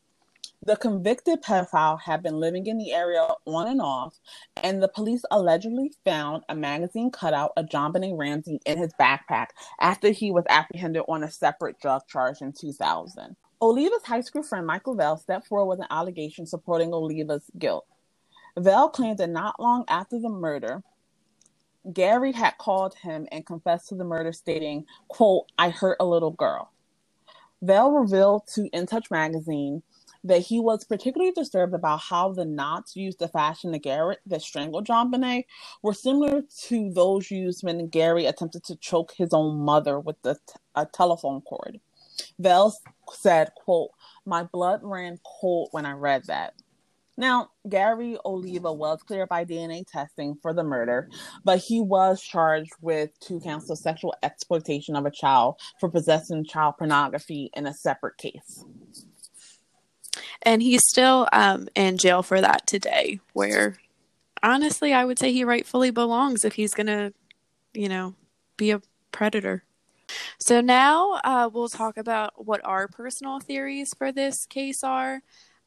The 0.65 0.75
convicted 0.75 1.43
pedophile 1.43 2.01
had 2.01 2.23
been 2.23 2.39
living 2.39 2.65
in 2.65 2.79
the 2.79 2.91
area 2.91 3.27
on 3.45 3.67
and 3.67 3.79
off, 3.79 4.19
and 4.63 4.81
the 4.81 4.87
police 4.87 5.23
allegedly 5.29 5.93
found 6.03 6.43
a 6.49 6.55
magazine 6.55 7.11
cutout 7.11 7.51
of 7.55 7.67
JonBenét 7.67 8.17
Ramsey 8.17 8.59
in 8.65 8.79
his 8.79 8.91
backpack 8.99 9.49
after 9.79 10.09
he 10.09 10.31
was 10.31 10.43
apprehended 10.49 11.03
on 11.07 11.23
a 11.23 11.29
separate 11.29 11.79
drug 11.79 12.07
charge 12.07 12.41
in 12.41 12.51
2000. 12.51 13.35
Oliva's 13.61 14.03
high 14.05 14.21
school 14.21 14.41
friend 14.41 14.65
Michael 14.65 14.95
Vale 14.95 15.17
stepped 15.17 15.47
forward 15.47 15.67
with 15.67 15.79
an 15.81 15.87
allegation 15.91 16.47
supporting 16.47 16.93
Oliva's 16.93 17.49
guilt. 17.59 17.85
Vale 18.57 18.89
claimed 18.89 19.19
that 19.19 19.29
not 19.29 19.59
long 19.59 19.85
after 19.87 20.19
the 20.19 20.29
murder, 20.29 20.81
Gary 21.93 22.31
had 22.31 22.57
called 22.57 22.95
him 22.95 23.27
and 23.31 23.45
confessed 23.45 23.89
to 23.89 23.95
the 23.95 24.03
murder, 24.03 24.33
stating, 24.33 24.85
quote, 25.09 25.45
I 25.59 25.69
hurt 25.69 25.97
a 25.99 26.05
little 26.05 26.31
girl. 26.31 26.71
Vale 27.61 27.91
revealed 27.91 28.47
to 28.55 28.67
In 28.73 28.87
Touch 28.87 29.11
magazine 29.11 29.83
that 30.25 30.41
he 30.41 30.59
was 30.59 30.83
particularly 30.83 31.31
disturbed 31.31 31.73
about 31.73 32.01
how 32.01 32.33
the 32.33 32.45
knots 32.45 32.95
used 32.95 33.19
to 33.19 33.27
fashion 33.27 33.71
the 33.71 33.79
garrote 33.79 34.17
that 34.25 34.41
strangled 34.41 34.87
JonBenét 34.87 35.45
were 35.83 35.93
similar 35.93 36.41
to 36.63 36.91
those 36.91 37.29
used 37.29 37.63
when 37.63 37.87
Gary 37.87 38.25
attempted 38.25 38.63
to 38.65 38.75
choke 38.75 39.13
his 39.15 39.33
own 39.33 39.59
mother 39.59 39.99
with 39.99 40.21
the 40.23 40.33
t- 40.33 40.59
a 40.73 40.85
telephone 40.85 41.41
cord. 41.41 41.79
Vale 42.39 42.73
said, 43.11 43.51
quote, 43.55 43.91
My 44.25 44.43
blood 44.43 44.79
ran 44.83 45.19
cold 45.23 45.69
when 45.71 45.85
I 45.85 45.91
read 45.91 46.23
that. 46.25 46.53
Now, 47.17 47.51
Gary 47.69 48.17
Oliva 48.25 48.73
was 48.73 49.01
cleared 49.01 49.29
by 49.29 49.45
DNA 49.45 49.85
testing 49.89 50.35
for 50.41 50.53
the 50.53 50.63
murder, 50.63 51.09
but 51.45 51.59
he 51.59 51.79
was 51.79 52.21
charged 52.21 52.73
with 52.81 53.17
two 53.21 53.39
counts 53.39 53.69
of 53.69 53.77
sexual 53.77 54.13
exploitation 54.21 54.97
of 54.97 55.05
a 55.05 55.11
child 55.11 55.59
for 55.79 55.89
possessing 55.89 56.43
child 56.43 56.75
pornography 56.77 57.51
in 57.55 57.67
a 57.67 57.73
separate 57.73 58.17
case. 58.17 58.65
And 60.45 60.61
he's 60.61 60.87
still 60.87 61.27
um, 61.33 61.67
in 61.75 61.97
jail 61.97 62.21
for 62.21 62.39
that 62.39 62.67
today, 62.67 63.19
where 63.33 63.77
honestly, 64.43 64.93
I 64.93 65.03
would 65.03 65.17
say 65.17 65.33
he 65.33 65.43
rightfully 65.43 65.89
belongs 65.89 66.45
if 66.45 66.53
he's 66.53 66.73
to, 66.75 67.13
you 67.73 67.89
know, 67.89 68.13
be 68.55 68.71
a 68.71 68.81
predator. 69.11 69.63
So 70.39 70.61
now 70.61 71.19
uh, 71.23 71.49
we'll 71.51 71.67
talk 71.67 71.97
about 71.97 72.45
what 72.45 72.61
our 72.63 72.87
personal 72.87 73.39
theories 73.39 73.93
for 73.97 74.11
this 74.11 74.45
case 74.45 74.83
are. 74.83 75.21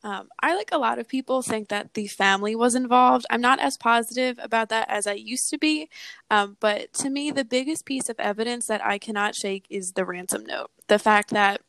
Um, 0.04 0.28
I, 0.40 0.54
like 0.54 0.70
a 0.70 0.78
lot 0.78 1.00
of 1.00 1.08
people, 1.08 1.42
think 1.42 1.68
that 1.68 1.94
the 1.94 2.06
family 2.06 2.54
was 2.54 2.76
involved. 2.76 3.26
I'm 3.30 3.40
not 3.40 3.58
as 3.58 3.76
positive 3.76 4.38
about 4.40 4.68
that 4.68 4.88
as 4.88 5.08
I 5.08 5.14
used 5.14 5.50
to 5.50 5.58
be. 5.58 5.88
Um, 6.30 6.56
but 6.60 6.92
to 6.94 7.10
me, 7.10 7.32
the 7.32 7.44
biggest 7.44 7.84
piece 7.84 8.08
of 8.08 8.20
evidence 8.20 8.66
that 8.66 8.84
I 8.84 8.98
cannot 8.98 9.34
shake 9.34 9.66
is 9.68 9.92
the 9.92 10.04
ransom 10.04 10.46
note. 10.46 10.70
The 10.86 11.00
fact 11.00 11.30
that 11.30 11.62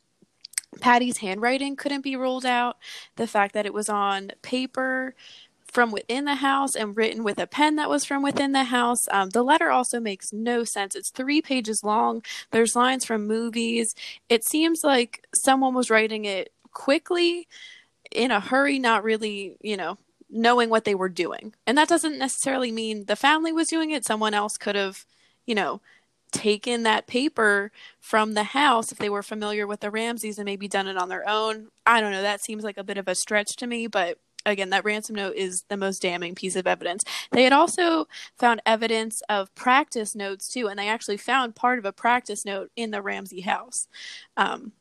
Patty's 0.79 1.17
handwriting 1.17 1.75
couldn't 1.75 2.01
be 2.01 2.15
ruled 2.15 2.45
out, 2.45 2.77
the 3.15 3.27
fact 3.27 3.53
that 3.53 3.65
it 3.65 3.73
was 3.73 3.89
on 3.89 4.31
paper 4.41 5.15
from 5.71 5.91
within 5.91 6.25
the 6.25 6.35
house 6.35 6.75
and 6.75 6.97
written 6.97 7.23
with 7.23 7.37
a 7.37 7.47
pen 7.47 7.75
that 7.75 7.89
was 7.89 8.05
from 8.05 8.23
within 8.23 8.51
the 8.53 8.65
house. 8.65 9.07
Um, 9.11 9.29
the 9.29 9.43
letter 9.43 9.69
also 9.69 9.99
makes 9.99 10.33
no 10.33 10.63
sense. 10.63 10.95
It's 10.95 11.11
three 11.11 11.41
pages 11.41 11.83
long. 11.83 12.23
There's 12.51 12.75
lines 12.75 13.05
from 13.05 13.27
movies. 13.27 13.93
It 14.29 14.43
seems 14.43 14.81
like 14.83 15.27
someone 15.33 15.73
was 15.73 15.89
writing 15.89 16.25
it 16.25 16.51
quickly 16.71 17.47
in 18.11 18.31
a 18.31 18.39
hurry, 18.39 18.79
not 18.79 19.03
really, 19.03 19.57
you 19.61 19.77
know, 19.77 19.97
knowing 20.29 20.69
what 20.69 20.85
they 20.85 20.95
were 20.95 21.09
doing. 21.09 21.53
And 21.67 21.77
that 21.77 21.87
doesn't 21.87 22.17
necessarily 22.17 22.71
mean 22.71 23.05
the 23.05 23.15
family 23.15 23.51
was 23.51 23.67
doing 23.67 23.91
it. 23.91 24.05
Someone 24.05 24.33
else 24.33 24.57
could 24.57 24.75
have, 24.75 25.05
you 25.45 25.55
know, 25.55 25.81
taken 26.31 26.83
that 26.83 27.07
paper 27.07 27.71
from 27.99 28.33
the 28.33 28.43
house 28.43 28.91
if 28.91 28.97
they 28.97 29.09
were 29.09 29.23
familiar 29.23 29.65
with 29.65 29.79
the 29.79 29.91
Ramseys 29.91 30.37
and 30.37 30.45
maybe 30.45 30.67
done 30.67 30.87
it 30.87 30.97
on 30.97 31.09
their 31.09 31.27
own. 31.27 31.69
I 31.85 32.01
don't 32.01 32.11
know. 32.11 32.21
That 32.21 32.43
seems 32.43 32.63
like 32.63 32.77
a 32.77 32.83
bit 32.83 32.97
of 32.97 33.07
a 33.07 33.15
stretch 33.15 33.55
to 33.57 33.67
me, 33.67 33.87
but 33.87 34.19
again, 34.45 34.69
that 34.69 34.85
ransom 34.85 35.15
note 35.15 35.35
is 35.35 35.63
the 35.69 35.77
most 35.77 36.01
damning 36.01 36.35
piece 36.35 36.55
of 36.55 36.67
evidence. 36.67 37.03
They 37.31 37.43
had 37.43 37.53
also 37.53 38.07
found 38.37 38.61
evidence 38.65 39.21
of 39.29 39.53
practice 39.55 40.15
notes 40.15 40.51
too, 40.51 40.67
and 40.67 40.79
they 40.79 40.87
actually 40.87 41.17
found 41.17 41.55
part 41.55 41.79
of 41.79 41.85
a 41.85 41.93
practice 41.93 42.45
note 42.45 42.71
in 42.75 42.91
the 42.91 43.01
Ramsey 43.01 43.41
house. 43.41 43.87
Um, 44.37 44.73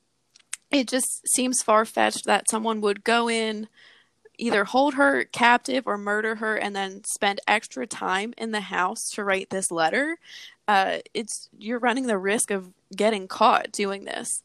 it 0.71 0.89
just 0.89 1.27
seems 1.29 1.63
far 1.63 1.85
fetched 1.85 2.27
that 2.27 2.51
someone 2.51 2.81
would 2.83 3.05
go 3.05 3.29
in, 3.29 3.69
either 4.39 4.65
hold 4.65 4.95
her 4.95 5.25
captive 5.25 5.87
or 5.87 5.99
murder 5.99 6.37
her, 6.37 6.57
and 6.57 6.75
then 6.75 7.03
spend 7.05 7.41
extra 7.47 7.87
time 7.87 8.33
in 8.39 8.53
the 8.53 8.63
house 8.63 9.11
to 9.11 9.25
write 9.25 9.51
this 9.51 9.71
letter. 9.71 10.19
Uh, 10.67 10.99
it's 11.13 11.49
you're 11.59 11.79
running 11.79 12.07
the 12.07 12.19
risk 12.19 12.51
of 12.51 12.71
getting 12.95 13.29
caught 13.29 13.73
doing 13.73 14.05
this. 14.05 14.43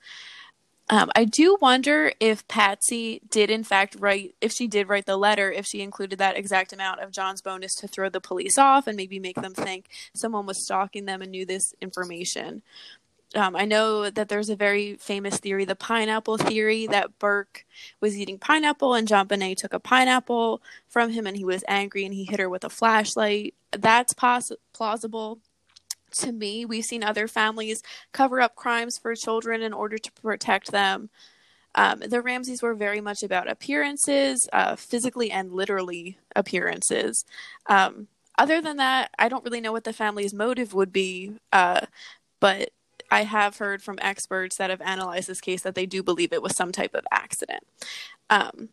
Um, 0.89 1.09
I 1.15 1.23
do 1.23 1.57
wonder 1.61 2.11
if 2.19 2.45
Patsy 2.49 3.21
did, 3.29 3.49
in 3.49 3.63
fact, 3.63 3.95
write, 3.99 4.35
if 4.41 4.51
she 4.51 4.67
did 4.67 4.89
write 4.89 5.05
the 5.05 5.15
letter, 5.15 5.49
if 5.49 5.65
she 5.65 5.81
included 5.81 6.19
that 6.19 6.37
exact 6.37 6.73
amount 6.73 6.99
of 6.99 7.11
John's 7.11 7.41
bonus 7.41 7.73
to 7.75 7.87
throw 7.87 8.09
the 8.09 8.19
police 8.19 8.57
off 8.57 8.85
and 8.85 8.97
maybe 8.97 9.17
make 9.17 9.37
them 9.37 9.53
think 9.53 9.87
someone 10.13 10.45
was 10.45 10.63
stalking 10.65 11.05
them 11.05 11.21
and 11.21 11.31
knew 11.31 11.45
this 11.45 11.73
information. 11.81 12.63
Um, 13.35 13.55
I 13.55 13.65
know 13.65 14.09
that 14.09 14.29
there's 14.29 14.49
a 14.49 14.55
very 14.55 14.95
famous 14.95 15.37
theory, 15.37 15.65
the 15.65 15.75
pineapple 15.75 16.37
theory, 16.37 16.85
that 16.87 17.17
Burke 17.17 17.65
was 17.99 18.17
eating 18.17 18.37
pineapple 18.37 18.93
and 18.93 19.07
JonBenét 19.07 19.57
took 19.57 19.73
a 19.73 19.79
pineapple 19.79 20.61
from 20.87 21.09
him 21.09 21.25
and 21.25 21.35
he 21.35 21.43
was 21.45 21.63
angry 21.67 22.05
and 22.05 22.13
he 22.13 22.25
hit 22.25 22.39
her 22.39 22.49
with 22.49 22.63
a 22.63 22.69
flashlight. 22.69 23.55
That's 23.71 24.13
plausible 24.13 25.39
to 26.11 26.31
me. 26.31 26.65
We've 26.65 26.85
seen 26.85 27.03
other 27.03 27.27
families 27.27 27.81
cover 28.11 28.39
up 28.39 28.55
crimes 28.55 28.97
for 28.97 29.15
children 29.15 29.61
in 29.61 29.73
order 29.73 29.97
to 29.97 30.11
protect 30.11 30.71
them. 30.71 31.09
Um, 31.75 31.99
the 31.99 32.21
Ramseys 32.21 32.61
were 32.61 32.75
very 32.75 33.01
much 33.01 33.23
about 33.23 33.49
appearances, 33.49 34.47
uh, 34.53 34.75
physically 34.75 35.31
and 35.31 35.51
literally 35.51 36.19
appearances. 36.35 37.25
Um, 37.65 38.07
other 38.37 38.61
than 38.61 38.77
that, 38.77 39.09
I 39.17 39.27
don't 39.27 39.43
really 39.43 39.61
know 39.61 39.71
what 39.71 39.83
the 39.83 39.93
family's 39.93 40.33
motive 40.33 40.73
would 40.73 40.93
be, 40.93 41.33
uh, 41.51 41.87
but 42.39 42.69
I 43.13 43.23
have 43.23 43.57
heard 43.57 43.83
from 43.83 43.99
experts 44.01 44.57
that 44.57 44.71
have 44.71 44.81
analyzed 44.81 45.29
this 45.29 45.39
case 45.39 45.61
that 45.61 45.75
they 45.75 45.85
do 45.85 46.01
believe 46.01 46.33
it 46.33 46.41
was 46.41 46.55
some 46.55 46.71
type 46.71 46.95
of 46.95 47.05
accident. 47.11 47.65
Um, 48.29 48.69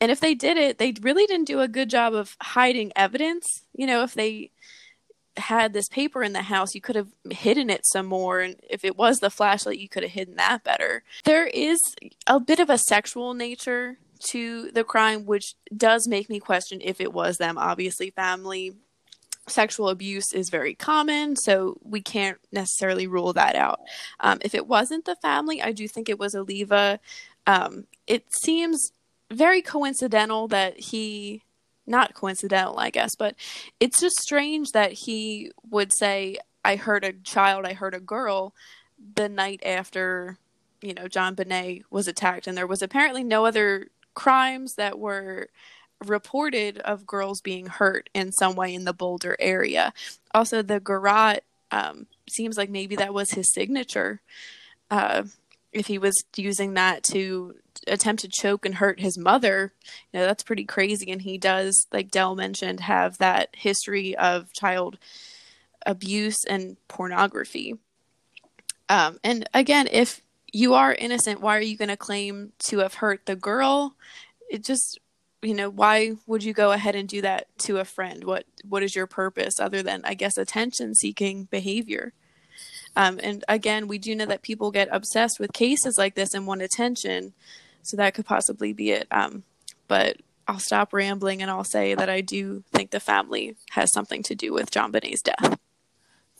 and 0.00 0.12
if 0.12 0.20
they 0.20 0.34
did 0.34 0.56
it, 0.56 0.78
they 0.78 0.94
really 1.00 1.26
didn't 1.26 1.48
do 1.48 1.60
a 1.60 1.66
good 1.66 1.90
job 1.90 2.14
of 2.14 2.36
hiding 2.40 2.92
evidence. 2.94 3.46
You 3.74 3.88
know, 3.88 4.04
if 4.04 4.14
they 4.14 4.52
had 5.36 5.72
this 5.72 5.88
paper 5.88 6.22
in 6.22 6.34
the 6.34 6.42
house, 6.42 6.74
you 6.76 6.80
could 6.80 6.94
have 6.94 7.08
hidden 7.30 7.68
it 7.68 7.84
some 7.86 8.06
more. 8.06 8.40
And 8.40 8.56
if 8.70 8.84
it 8.84 8.96
was 8.96 9.18
the 9.18 9.28
flashlight, 9.28 9.78
you 9.78 9.88
could 9.88 10.04
have 10.04 10.12
hidden 10.12 10.36
that 10.36 10.62
better. 10.62 11.02
There 11.24 11.48
is 11.48 11.78
a 12.28 12.38
bit 12.38 12.60
of 12.60 12.70
a 12.70 12.78
sexual 12.78 13.34
nature 13.34 13.98
to 14.28 14.70
the 14.70 14.84
crime, 14.84 15.26
which 15.26 15.56
does 15.76 16.06
make 16.06 16.30
me 16.30 16.38
question 16.38 16.80
if 16.80 17.00
it 17.00 17.12
was 17.12 17.38
them. 17.38 17.58
Obviously, 17.58 18.10
family 18.10 18.76
sexual 19.46 19.88
abuse 19.88 20.32
is 20.32 20.48
very 20.50 20.74
common, 20.74 21.36
so 21.36 21.78
we 21.82 22.00
can't 22.00 22.38
necessarily 22.52 23.06
rule 23.06 23.32
that 23.34 23.56
out. 23.56 23.80
Um, 24.20 24.38
if 24.42 24.54
it 24.54 24.66
wasn't 24.66 25.04
the 25.04 25.16
family, 25.16 25.60
I 25.62 25.72
do 25.72 25.86
think 25.86 26.08
it 26.08 26.18
was 26.18 26.34
Oliva. 26.34 26.98
Um, 27.46 27.86
it 28.06 28.24
seems 28.42 28.92
very 29.30 29.62
coincidental 29.62 30.48
that 30.48 30.78
he, 30.78 31.42
not 31.86 32.14
coincidental, 32.14 32.78
I 32.78 32.90
guess, 32.90 33.14
but 33.18 33.34
it's 33.80 34.00
just 34.00 34.16
strange 34.16 34.72
that 34.72 34.92
he 34.92 35.50
would 35.70 35.92
say, 35.92 36.38
I 36.64 36.76
heard 36.76 37.04
a 37.04 37.12
child, 37.12 37.66
I 37.66 37.74
heard 37.74 37.94
a 37.94 38.00
girl 38.00 38.54
the 39.16 39.28
night 39.28 39.60
after, 39.64 40.38
you 40.80 40.94
know, 40.94 41.04
JonBenét 41.04 41.82
was 41.90 42.08
attacked, 42.08 42.46
and 42.46 42.56
there 42.56 42.66
was 42.66 42.80
apparently 42.80 43.22
no 43.22 43.44
other 43.44 43.88
crimes 44.14 44.74
that 44.76 44.98
were 44.98 45.48
reported 46.08 46.78
of 46.78 47.06
girls 47.06 47.40
being 47.40 47.66
hurt 47.66 48.10
in 48.14 48.32
some 48.32 48.54
way 48.54 48.74
in 48.74 48.84
the 48.84 48.92
Boulder 48.92 49.36
area. 49.38 49.92
Also, 50.32 50.62
the 50.62 50.80
garrote 50.80 51.42
um, 51.70 52.06
seems 52.28 52.56
like 52.56 52.70
maybe 52.70 52.96
that 52.96 53.14
was 53.14 53.32
his 53.32 53.52
signature. 53.52 54.20
Uh, 54.90 55.24
if 55.72 55.86
he 55.88 55.98
was 55.98 56.24
using 56.36 56.74
that 56.74 57.02
to 57.02 57.56
attempt 57.88 58.22
to 58.22 58.28
choke 58.28 58.64
and 58.64 58.76
hurt 58.76 59.00
his 59.00 59.18
mother, 59.18 59.72
you 60.12 60.20
know, 60.20 60.26
that's 60.26 60.44
pretty 60.44 60.64
crazy. 60.64 61.10
And 61.10 61.22
he 61.22 61.36
does, 61.36 61.86
like 61.92 62.10
Dell 62.10 62.36
mentioned, 62.36 62.80
have 62.80 63.18
that 63.18 63.48
history 63.52 64.16
of 64.16 64.52
child 64.52 64.98
abuse 65.84 66.44
and 66.48 66.76
pornography. 66.86 67.76
Um, 68.88 69.18
and 69.24 69.48
again, 69.52 69.88
if 69.90 70.22
you 70.52 70.74
are 70.74 70.94
innocent, 70.94 71.40
why 71.40 71.56
are 71.56 71.62
you 71.62 71.76
going 71.76 71.88
to 71.88 71.96
claim 71.96 72.52
to 72.60 72.78
have 72.78 72.94
hurt 72.94 73.26
the 73.26 73.34
girl? 73.34 73.96
It 74.48 74.62
just, 74.62 75.00
you 75.44 75.54
know, 75.54 75.70
why 75.70 76.14
would 76.26 76.42
you 76.42 76.52
go 76.52 76.72
ahead 76.72 76.94
and 76.94 77.08
do 77.08 77.20
that 77.22 77.46
to 77.60 77.78
a 77.78 77.84
friend? 77.84 78.24
What 78.24 78.44
What 78.68 78.82
is 78.82 78.94
your 78.96 79.06
purpose 79.06 79.60
other 79.60 79.82
than, 79.82 80.02
I 80.04 80.14
guess, 80.14 80.36
attention 80.36 80.94
seeking 80.94 81.44
behavior? 81.44 82.12
Um, 82.96 83.18
and 83.22 83.44
again, 83.48 83.88
we 83.88 83.98
do 83.98 84.14
know 84.14 84.26
that 84.26 84.42
people 84.42 84.70
get 84.70 84.88
obsessed 84.90 85.40
with 85.40 85.52
cases 85.52 85.96
like 85.98 86.14
this 86.14 86.32
and 86.32 86.46
want 86.46 86.62
attention, 86.62 87.32
so 87.82 87.96
that 87.96 88.14
could 88.14 88.26
possibly 88.26 88.72
be 88.72 88.90
it. 88.90 89.08
Um, 89.10 89.42
but 89.88 90.18
I'll 90.46 90.58
stop 90.58 90.92
rambling 90.92 91.42
and 91.42 91.50
I'll 91.50 91.64
say 91.64 91.94
that 91.94 92.08
I 92.08 92.20
do 92.20 92.62
think 92.72 92.90
the 92.90 93.00
family 93.00 93.56
has 93.70 93.92
something 93.92 94.22
to 94.24 94.34
do 94.34 94.52
with 94.52 94.70
JonBenét's 94.70 95.22
death. 95.22 95.58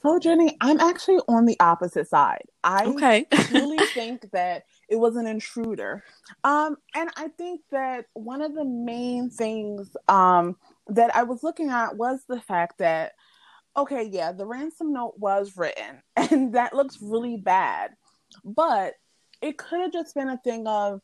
So, 0.04 0.18
Jenny, 0.18 0.54
I'm 0.60 0.78
actually 0.80 1.20
on 1.28 1.46
the 1.46 1.56
opposite 1.60 2.06
side. 2.06 2.44
I 2.62 2.84
okay. 2.84 3.26
truly 3.32 3.78
think 3.94 4.30
that 4.32 4.64
it 4.90 4.96
was 4.96 5.16
an 5.16 5.26
intruder. 5.26 6.04
Um, 6.44 6.76
and 6.94 7.08
I 7.16 7.28
think 7.28 7.62
that 7.72 8.04
one 8.12 8.42
of 8.42 8.54
the 8.54 8.66
main 8.66 9.30
things 9.30 9.96
um, 10.08 10.56
that 10.88 11.16
I 11.16 11.22
was 11.22 11.42
looking 11.42 11.70
at 11.70 11.96
was 11.96 12.20
the 12.28 12.38
fact 12.38 12.78
that, 12.80 13.12
okay, 13.78 14.06
yeah, 14.12 14.32
the 14.32 14.44
ransom 14.44 14.92
note 14.92 15.14
was 15.16 15.56
written, 15.56 16.02
and 16.16 16.54
that 16.54 16.74
looks 16.74 16.98
really 17.00 17.38
bad. 17.38 17.92
But 18.44 18.94
it 19.40 19.56
could 19.56 19.80
have 19.80 19.92
just 19.92 20.14
been 20.14 20.28
a 20.28 20.36
thing 20.44 20.66
of, 20.66 21.00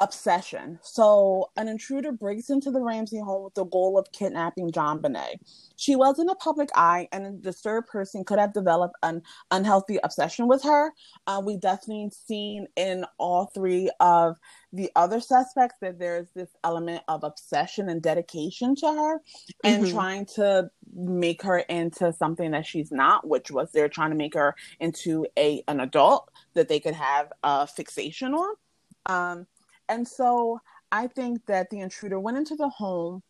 obsession. 0.00 0.78
So, 0.82 1.50
an 1.56 1.68
intruder 1.68 2.12
breaks 2.12 2.50
into 2.50 2.70
the 2.70 2.80
Ramsey 2.80 3.18
home 3.18 3.44
with 3.44 3.54
the 3.54 3.64
goal 3.64 3.98
of 3.98 4.10
kidnapping 4.12 4.70
JonBenét. 4.70 5.38
She 5.76 5.96
was 5.96 6.18
in 6.18 6.26
the 6.26 6.34
public 6.34 6.68
eye, 6.74 7.08
and 7.12 7.26
a 7.26 7.32
disturbed 7.32 7.88
person 7.88 8.24
could 8.24 8.38
have 8.38 8.52
developed 8.52 8.96
an 9.02 9.22
unhealthy 9.50 9.98
obsession 10.02 10.48
with 10.48 10.62
her. 10.64 10.92
Uh, 11.26 11.42
we 11.44 11.56
definitely 11.56 12.10
seen 12.10 12.66
in 12.76 13.04
all 13.18 13.46
three 13.46 13.90
of 14.00 14.38
the 14.72 14.90
other 14.96 15.20
suspects 15.20 15.76
that 15.80 15.98
there's 15.98 16.28
this 16.34 16.50
element 16.64 17.02
of 17.08 17.24
obsession 17.24 17.88
and 17.88 18.02
dedication 18.02 18.74
to 18.76 18.86
her, 18.86 19.20
and 19.64 19.84
mm-hmm. 19.84 19.94
trying 19.94 20.26
to 20.26 20.70
make 20.94 21.42
her 21.42 21.58
into 21.58 22.12
something 22.12 22.50
that 22.50 22.66
she's 22.66 22.92
not, 22.92 23.26
which 23.26 23.50
was 23.50 23.70
they're 23.72 23.88
trying 23.88 24.10
to 24.10 24.16
make 24.16 24.34
her 24.34 24.54
into 24.80 25.26
a 25.38 25.62
an 25.68 25.80
adult 25.80 26.30
that 26.54 26.68
they 26.68 26.80
could 26.80 26.94
have 26.94 27.32
a 27.42 27.66
fixation 27.66 28.34
on. 28.34 28.54
Um, 29.06 29.46
and 29.88 30.06
so 30.06 30.60
I 30.92 31.06
think 31.08 31.46
that 31.46 31.70
the 31.70 31.80
intruder 31.80 32.18
went 32.18 32.38
into 32.38 32.56
the 32.56 32.68
home. 32.68 33.22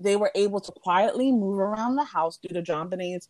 They 0.00 0.14
were 0.14 0.30
able 0.36 0.60
to 0.60 0.70
quietly 0.70 1.32
move 1.32 1.58
around 1.58 1.96
the 1.96 2.04
house 2.04 2.38
due 2.38 2.54
to 2.54 2.62
JonBenét's 2.62 3.26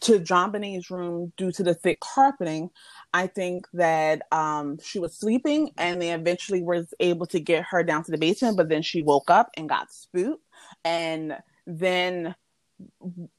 to 0.00 0.18
JonBenét's 0.18 0.90
room 0.90 1.32
due 1.36 1.52
to 1.52 1.62
the 1.62 1.74
thick 1.74 2.00
carpeting. 2.00 2.70
I 3.14 3.28
think 3.28 3.66
that 3.74 4.22
um, 4.32 4.78
she 4.82 4.98
was 4.98 5.16
sleeping, 5.16 5.70
and 5.78 6.02
they 6.02 6.12
eventually 6.12 6.62
was 6.62 6.92
able 6.98 7.26
to 7.26 7.38
get 7.38 7.64
her 7.70 7.84
down 7.84 8.02
to 8.04 8.10
the 8.10 8.18
basement. 8.18 8.56
But 8.56 8.68
then 8.68 8.82
she 8.82 9.02
woke 9.02 9.30
up 9.30 9.50
and 9.56 9.68
got 9.68 9.92
spooked, 9.92 10.42
and 10.84 11.36
then 11.66 12.34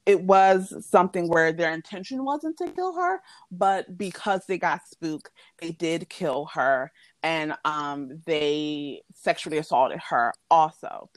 it 0.05 0.21
was 0.21 0.73
something 0.85 1.27
where 1.27 1.51
their 1.53 1.73
intention 1.73 2.23
wasn't 2.25 2.57
to 2.57 2.71
kill 2.71 2.93
her, 2.93 3.21
but 3.51 3.97
because 3.97 4.45
they 4.45 4.57
got 4.57 4.87
spooked, 4.87 5.29
they 5.59 5.71
did 5.71 6.09
kill 6.09 6.45
her 6.53 6.91
and 7.23 7.53
um, 7.65 8.21
they 8.25 9.01
sexually 9.13 9.57
assaulted 9.57 9.99
her 10.09 10.33
also. 10.49 11.09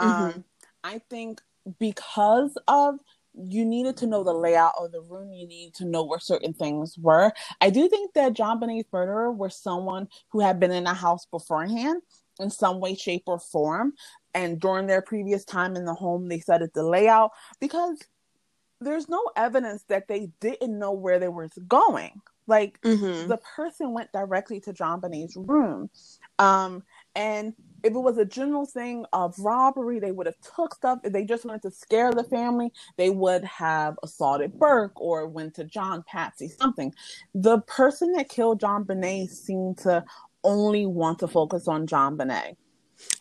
Mm-hmm. 0.00 0.10
Um, 0.10 0.44
I 0.84 1.00
think 1.10 1.40
because 1.78 2.56
of 2.66 2.96
you 3.34 3.64
needed 3.64 3.96
to 3.98 4.06
know 4.06 4.24
the 4.24 4.32
layout 4.32 4.74
of 4.78 4.92
the 4.92 5.00
room, 5.00 5.32
you 5.32 5.46
needed 5.46 5.74
to 5.74 5.84
know 5.84 6.04
where 6.04 6.18
certain 6.18 6.52
things 6.52 6.96
were. 6.98 7.32
I 7.60 7.70
do 7.70 7.88
think 7.88 8.14
that 8.14 8.32
JonBenét's 8.32 8.88
murderer 8.92 9.30
was 9.30 9.56
someone 9.56 10.08
who 10.30 10.40
had 10.40 10.58
been 10.58 10.72
in 10.72 10.84
the 10.84 10.94
house 10.94 11.26
beforehand 11.26 12.02
in 12.40 12.50
some 12.50 12.80
way, 12.80 12.94
shape, 12.94 13.24
or 13.26 13.38
form. 13.38 13.92
And 14.34 14.60
during 14.60 14.86
their 14.86 15.02
previous 15.02 15.44
time 15.44 15.76
in 15.76 15.84
the 15.84 15.94
home, 15.94 16.28
they 16.28 16.40
studied 16.40 16.70
the 16.74 16.82
layout 16.82 17.32
because 17.60 17.98
there's 18.80 19.08
no 19.08 19.22
evidence 19.36 19.84
that 19.88 20.08
they 20.08 20.30
didn't 20.40 20.78
know 20.78 20.92
where 20.92 21.18
they 21.18 21.28
were 21.28 21.48
going. 21.66 22.20
Like 22.48 22.80
mm-hmm. 22.80 23.28
the 23.28 23.38
person 23.56 23.92
went 23.92 24.10
directly 24.12 24.58
to 24.60 24.72
JonBenét's 24.72 25.36
room. 25.36 25.90
Um, 26.38 26.82
and 27.14 27.52
if 27.84 27.92
it 27.92 27.98
was 27.98 28.18
a 28.18 28.24
general 28.24 28.66
thing 28.66 29.04
of 29.12 29.38
robbery, 29.38 30.00
they 30.00 30.12
would 30.12 30.26
have 30.26 30.40
took 30.56 30.74
stuff. 30.74 31.00
If 31.04 31.12
they 31.12 31.24
just 31.24 31.44
wanted 31.44 31.62
to 31.62 31.70
scare 31.70 32.12
the 32.12 32.24
family, 32.24 32.72
they 32.96 33.10
would 33.10 33.44
have 33.44 33.98
assaulted 34.02 34.58
Burke 34.58 35.00
or 35.00 35.28
went 35.28 35.54
to 35.54 35.64
John 35.64 36.02
Patsy, 36.06 36.48
something. 36.48 36.92
The 37.34 37.60
person 37.62 38.12
that 38.12 38.28
killed 38.28 38.60
JonBenét 38.60 39.28
seemed 39.30 39.78
to 39.78 40.04
only 40.42 40.86
want 40.86 41.18
to 41.20 41.28
focus 41.28 41.68
on 41.68 41.86
JonBenét. 41.86 42.56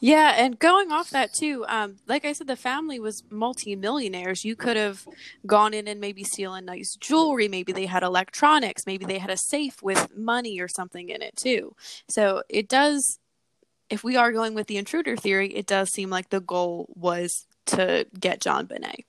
Yeah, 0.02 0.34
and 0.38 0.58
going 0.60 0.92
off 0.92 1.10
that 1.12 1.34
too, 1.34 1.66
um, 1.68 1.98
like 2.08 2.26
I 2.26 2.34
said, 2.34 2.48
the 2.48 2.56
family 2.56 3.00
was 3.00 3.24
multi-millionaires. 3.30 4.44
You 4.44 4.56
could 4.56 4.78
have 4.78 5.08
gone 5.46 5.74
in 5.74 5.88
and 5.88 6.00
maybe 6.00 6.24
stealing 6.24 6.66
nice 6.66 6.96
jewelry. 6.96 7.48
Maybe 7.48 7.72
they 7.72 7.86
had 7.86 8.04
electronics. 8.04 8.86
Maybe 8.86 9.06
they 9.06 9.20
had 9.20 9.30
a 9.30 9.38
safe 9.38 9.82
with 9.82 10.16
money 10.16 10.60
or 10.60 10.68
something 10.68 11.10
in 11.10 11.22
it 11.22 11.36
too. 11.36 11.76
So 12.08 12.44
it 12.50 12.68
does. 12.68 13.20
If 13.90 14.04
we 14.04 14.18
are 14.18 14.34
going 14.34 14.54
with 14.54 14.68
the 14.68 14.78
intruder 14.78 15.16
theory, 15.16 15.56
it 15.56 15.66
does 15.66 15.92
seem 15.92 16.10
like 16.10 16.30
the 16.30 16.42
goal 16.42 16.88
was 16.96 17.48
to 17.68 18.06
get 18.20 18.42
JonBenét. 18.42 19.06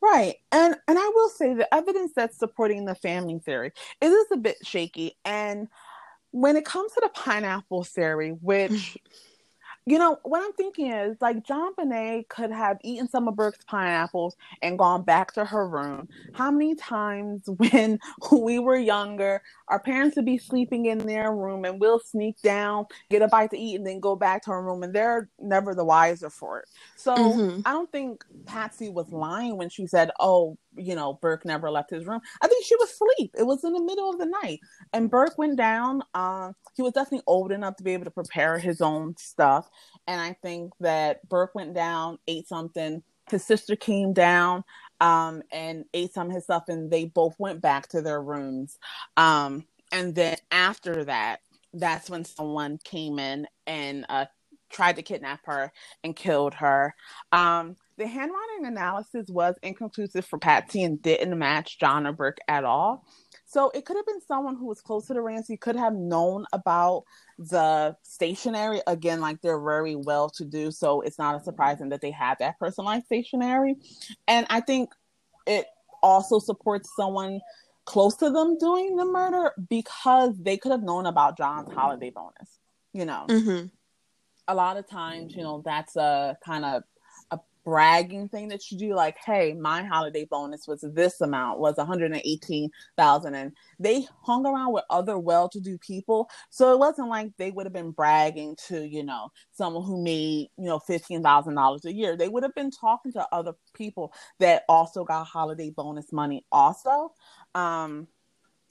Right. 0.00 0.36
And 0.52 0.76
and 0.86 0.98
I 0.98 1.12
will 1.14 1.28
say 1.28 1.54
the 1.54 1.72
evidence 1.74 2.12
that's 2.14 2.38
supporting 2.38 2.84
the 2.84 2.94
family 2.94 3.38
theory 3.40 3.72
it 4.00 4.06
is 4.06 4.26
a 4.32 4.36
bit 4.36 4.56
shaky. 4.62 5.16
And 5.24 5.68
when 6.30 6.56
it 6.56 6.64
comes 6.64 6.92
to 6.92 7.00
the 7.02 7.08
pineapple 7.08 7.84
theory, 7.84 8.30
which 8.30 8.96
You 9.88 9.98
know, 9.98 10.18
what 10.22 10.42
I'm 10.44 10.52
thinking 10.52 10.92
is 10.92 11.16
like 11.22 11.44
JonBenét 11.44 12.28
could 12.28 12.50
have 12.50 12.76
eaten 12.84 13.08
some 13.08 13.26
of 13.26 13.36
Burke's 13.36 13.64
pineapples 13.64 14.36
and 14.60 14.78
gone 14.78 15.02
back 15.02 15.32
to 15.32 15.46
her 15.46 15.66
room. 15.66 16.08
How 16.34 16.50
many 16.50 16.74
times 16.74 17.48
when 17.56 17.98
we 18.30 18.58
were 18.58 18.76
younger, 18.76 19.40
our 19.68 19.80
parents 19.80 20.16
would 20.16 20.26
be 20.26 20.36
sleeping 20.36 20.86
in 20.86 20.98
their 20.98 21.34
room 21.34 21.64
and 21.64 21.80
we'll 21.80 22.00
sneak 22.00 22.40
down, 22.42 22.84
get 23.08 23.22
a 23.22 23.28
bite 23.28 23.50
to 23.50 23.58
eat, 23.58 23.76
and 23.76 23.86
then 23.86 23.98
go 23.98 24.14
back 24.14 24.42
to 24.42 24.50
our 24.50 24.62
room, 24.62 24.82
and 24.82 24.94
they're 24.94 25.30
never 25.40 25.74
the 25.74 25.84
wiser 25.84 26.28
for 26.28 26.60
it. 26.60 26.68
So 26.96 27.16
mm-hmm. 27.16 27.60
I 27.64 27.72
don't 27.72 27.90
think 27.90 28.24
Patsy 28.44 28.90
was 28.90 29.10
lying 29.10 29.56
when 29.56 29.70
she 29.70 29.86
said, 29.86 30.10
Oh, 30.20 30.58
you 30.78 30.94
know, 30.94 31.14
Burke 31.14 31.44
never 31.44 31.70
left 31.70 31.90
his 31.90 32.06
room. 32.06 32.20
I 32.42 32.48
think 32.48 32.64
she 32.64 32.76
was 32.76 32.90
asleep. 32.90 33.34
It 33.38 33.44
was 33.46 33.64
in 33.64 33.72
the 33.72 33.82
middle 33.82 34.10
of 34.10 34.18
the 34.18 34.26
night. 34.26 34.60
And 34.92 35.10
Burke 35.10 35.38
went 35.38 35.56
down. 35.56 36.02
Um, 36.14 36.54
he 36.76 36.82
was 36.82 36.92
definitely 36.92 37.24
old 37.26 37.52
enough 37.52 37.76
to 37.76 37.84
be 37.84 37.92
able 37.92 38.04
to 38.04 38.10
prepare 38.10 38.58
his 38.58 38.80
own 38.80 39.16
stuff. 39.18 39.68
And 40.06 40.20
I 40.20 40.34
think 40.42 40.72
that 40.80 41.28
Burke 41.28 41.54
went 41.54 41.74
down, 41.74 42.18
ate 42.26 42.48
something. 42.48 43.02
His 43.30 43.44
sister 43.44 43.76
came 43.76 44.12
down 44.12 44.64
um, 45.00 45.42
and 45.52 45.84
ate 45.92 46.14
some 46.14 46.28
of 46.28 46.34
his 46.34 46.44
stuff, 46.44 46.64
and 46.68 46.90
they 46.90 47.04
both 47.06 47.34
went 47.38 47.60
back 47.60 47.88
to 47.88 48.00
their 48.00 48.22
rooms. 48.22 48.78
Um, 49.16 49.66
and 49.92 50.14
then 50.14 50.36
after 50.50 51.04
that, 51.04 51.40
that's 51.74 52.08
when 52.08 52.24
someone 52.24 52.78
came 52.84 53.18
in 53.18 53.46
and 53.66 54.06
uh, 54.08 54.26
tried 54.70 54.96
to 54.96 55.02
kidnap 55.02 55.40
her 55.44 55.72
and 56.02 56.16
killed 56.16 56.54
her. 56.54 56.94
Um, 57.32 57.76
the 57.98 58.06
handwriting 58.06 58.64
analysis 58.64 59.26
was 59.28 59.56
inconclusive 59.62 60.24
for 60.24 60.38
Patsy 60.38 60.84
and 60.84 61.02
didn't 61.02 61.36
match 61.36 61.78
John 61.78 62.06
or 62.06 62.12
Burke 62.12 62.38
at 62.46 62.64
all. 62.64 63.04
So 63.44 63.70
it 63.74 63.84
could 63.84 63.96
have 63.96 64.06
been 64.06 64.20
someone 64.20 64.56
who 64.56 64.66
was 64.66 64.80
close 64.80 65.06
to 65.06 65.14
the 65.14 65.20
Ramsey, 65.20 65.56
could 65.56 65.74
have 65.74 65.94
known 65.94 66.44
about 66.52 67.04
the 67.38 67.96
stationery. 68.02 68.80
Again, 68.86 69.20
like 69.20 69.40
they're 69.42 69.60
very 69.60 69.96
well 69.96 70.30
to 70.30 70.44
do, 70.44 70.70
so 70.70 71.00
it's 71.00 71.18
not 71.18 71.34
a 71.34 71.42
surprising 71.42 71.88
that 71.88 72.00
they 72.00 72.10
had 72.10 72.38
that 72.38 72.58
personalized 72.58 73.06
stationery. 73.06 73.76
And 74.28 74.46
I 74.48 74.60
think 74.60 74.90
it 75.46 75.66
also 76.02 76.38
supports 76.38 76.90
someone 76.94 77.40
close 77.84 78.14
to 78.16 78.30
them 78.30 78.58
doing 78.58 78.96
the 78.96 79.06
murder 79.06 79.52
because 79.68 80.36
they 80.38 80.56
could 80.56 80.70
have 80.70 80.82
known 80.82 81.06
about 81.06 81.36
John's 81.36 81.72
holiday 81.72 82.10
bonus. 82.10 82.58
You 82.92 83.06
know, 83.06 83.24
mm-hmm. 83.28 83.66
a 84.46 84.54
lot 84.54 84.76
of 84.76 84.88
times, 84.88 85.34
you 85.34 85.42
know, 85.42 85.62
that's 85.64 85.96
a 85.96 86.36
kind 86.44 86.64
of 86.64 86.82
bragging 87.68 88.30
thing 88.30 88.48
that 88.48 88.70
you 88.70 88.78
do 88.78 88.94
like 88.94 89.18
hey 89.26 89.52
my 89.52 89.82
holiday 89.82 90.24
bonus 90.24 90.66
was 90.66 90.80
this 90.94 91.20
amount 91.20 91.58
was 91.58 91.76
118000 91.76 93.34
and 93.34 93.52
they 93.78 94.06
hung 94.22 94.46
around 94.46 94.72
with 94.72 94.84
other 94.88 95.18
well-to-do 95.18 95.76
people. 95.76 96.30
So 96.48 96.72
it 96.72 96.78
wasn't 96.78 97.10
like 97.10 97.30
they 97.36 97.50
would 97.50 97.66
have 97.66 97.74
been 97.74 97.90
bragging 97.90 98.56
to 98.68 98.88
you 98.88 99.04
know 99.04 99.32
someone 99.52 99.84
who 99.84 100.02
made 100.02 100.48
you 100.56 100.64
know 100.64 100.78
$15000 100.78 101.84
a 101.84 101.92
year. 101.92 102.16
They 102.16 102.28
would 102.28 102.42
have 102.42 102.54
been 102.54 102.70
talking 102.70 103.12
to 103.12 103.28
other 103.32 103.52
people 103.74 104.14
that 104.38 104.64
also 104.66 105.04
got 105.04 105.26
holiday 105.26 105.68
bonus 105.68 106.10
money 106.10 106.46
also. 106.50 107.12
Um 107.54 108.08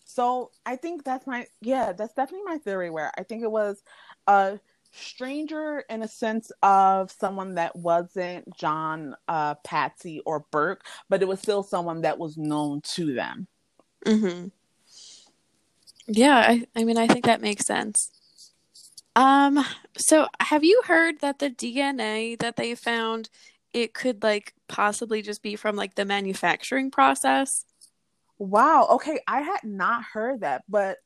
so 0.10 0.52
i 0.66 0.74
think 0.74 1.04
that's 1.04 1.28
my 1.28 1.46
yeah 1.60 1.92
that's 1.92 2.14
definitely 2.14 2.46
my 2.46 2.58
theory 2.60 2.90
where 2.90 3.12
i 3.18 3.24
think 3.24 3.44
it 3.44 3.52
was 3.52 3.84
uh 4.28 4.56
stranger 4.92 5.84
in 5.90 6.02
a 6.02 6.08
sense 6.08 6.52
of 6.64 7.12
someone 7.12 7.56
that 7.56 7.76
wasn't 7.76 8.56
John, 8.58 9.16
uh, 9.28 9.56
Patsy, 9.64 10.22
or 10.26 10.46
Burke, 10.52 10.86
but 11.10 11.22
it 11.22 11.28
was 11.28 11.40
still 11.40 11.64
someone 11.64 12.02
that 12.02 12.18
was 12.18 12.38
known 12.38 12.82
to 12.96 13.14
them. 13.14 13.48
Mm-hmm. 14.06 14.48
Yeah, 16.08 16.38
I, 16.38 16.66
I 16.76 16.84
mean, 16.84 16.98
I 16.98 17.08
think 17.08 17.26
that 17.26 17.42
makes 17.42 17.66
sense. 17.66 18.12
Um, 19.16 19.66
so 19.98 20.28
have 20.40 20.64
you 20.64 20.82
heard 20.86 21.20
that 21.22 21.40
the 21.40 21.50
DNA 21.50 22.38
that 22.40 22.56
they 22.56 22.76
found 22.76 23.30
it 23.74 23.94
could 23.94 24.24
like 24.24 24.54
possibly 24.68 25.22
just 25.22 25.42
be 25.42 25.56
from 25.56 25.76
like 25.76 25.96
the 25.96 26.06
manufacturing 26.06 26.92
process? 26.92 27.66
Wow. 28.38 28.88
Okay, 28.92 29.20
I 29.28 29.42
had 29.42 29.64
not 29.64 30.04
heard 30.04 30.42
that, 30.42 30.64
but 30.70 30.98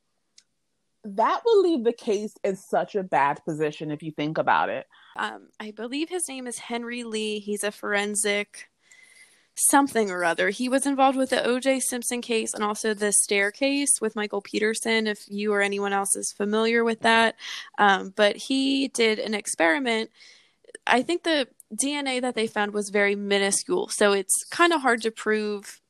that 1.04 1.42
would 1.46 1.62
leave 1.64 1.84
the 1.84 1.94
case 1.94 2.34
in 2.44 2.56
such 2.56 2.96
a 2.96 3.04
bad 3.04 3.44
position 3.44 3.92
if 3.92 4.04
you 4.04 4.12
think 4.12 4.38
about 4.38 4.70
it. 4.70 4.88
Um, 5.18 5.50
I 5.60 5.72
believe 5.72 6.10
his 6.10 6.28
name 6.30 6.48
is 6.48 6.60
Henry 6.60 7.04
Lee. 7.04 7.40
He's 7.40 7.64
a 7.64 7.72
forensic 7.72 8.70
something 9.56 10.10
or 10.10 10.24
other. 10.24 10.50
He 10.50 10.70
was 10.70 10.86
involved 10.86 11.18
with 11.18 11.30
the 11.30 11.38
OJ 11.38 11.82
Simpson 11.82 12.22
case 12.22 12.54
and 12.54 12.64
also 12.64 12.94
the 12.94 13.12
staircase 13.12 14.00
with 14.00 14.16
Michael 14.16 14.42
Peterson, 14.42 15.08
if 15.08 15.26
you 15.28 15.54
or 15.54 15.62
anyone 15.62 15.94
else 15.94 16.16
is 16.16 16.34
familiar 16.36 16.84
with 16.84 17.02
that. 17.02 17.36
Um, 17.78 18.14
but 18.16 18.38
he 18.38 18.88
did 18.90 19.20
an 19.20 19.34
experiment. 19.34 20.10
I 20.88 21.02
think 21.02 21.24
the 21.24 21.48
DNA 21.74 22.22
that 22.22 22.36
they 22.36 22.48
found 22.48 22.74
was 22.74 22.90
very 22.90 23.16
minuscule, 23.16 23.90
so 23.90 24.14
it's 24.14 24.46
kind 24.52 24.74
of 24.74 24.82
hard 24.82 25.02
to 25.04 25.12
prove 25.12 25.81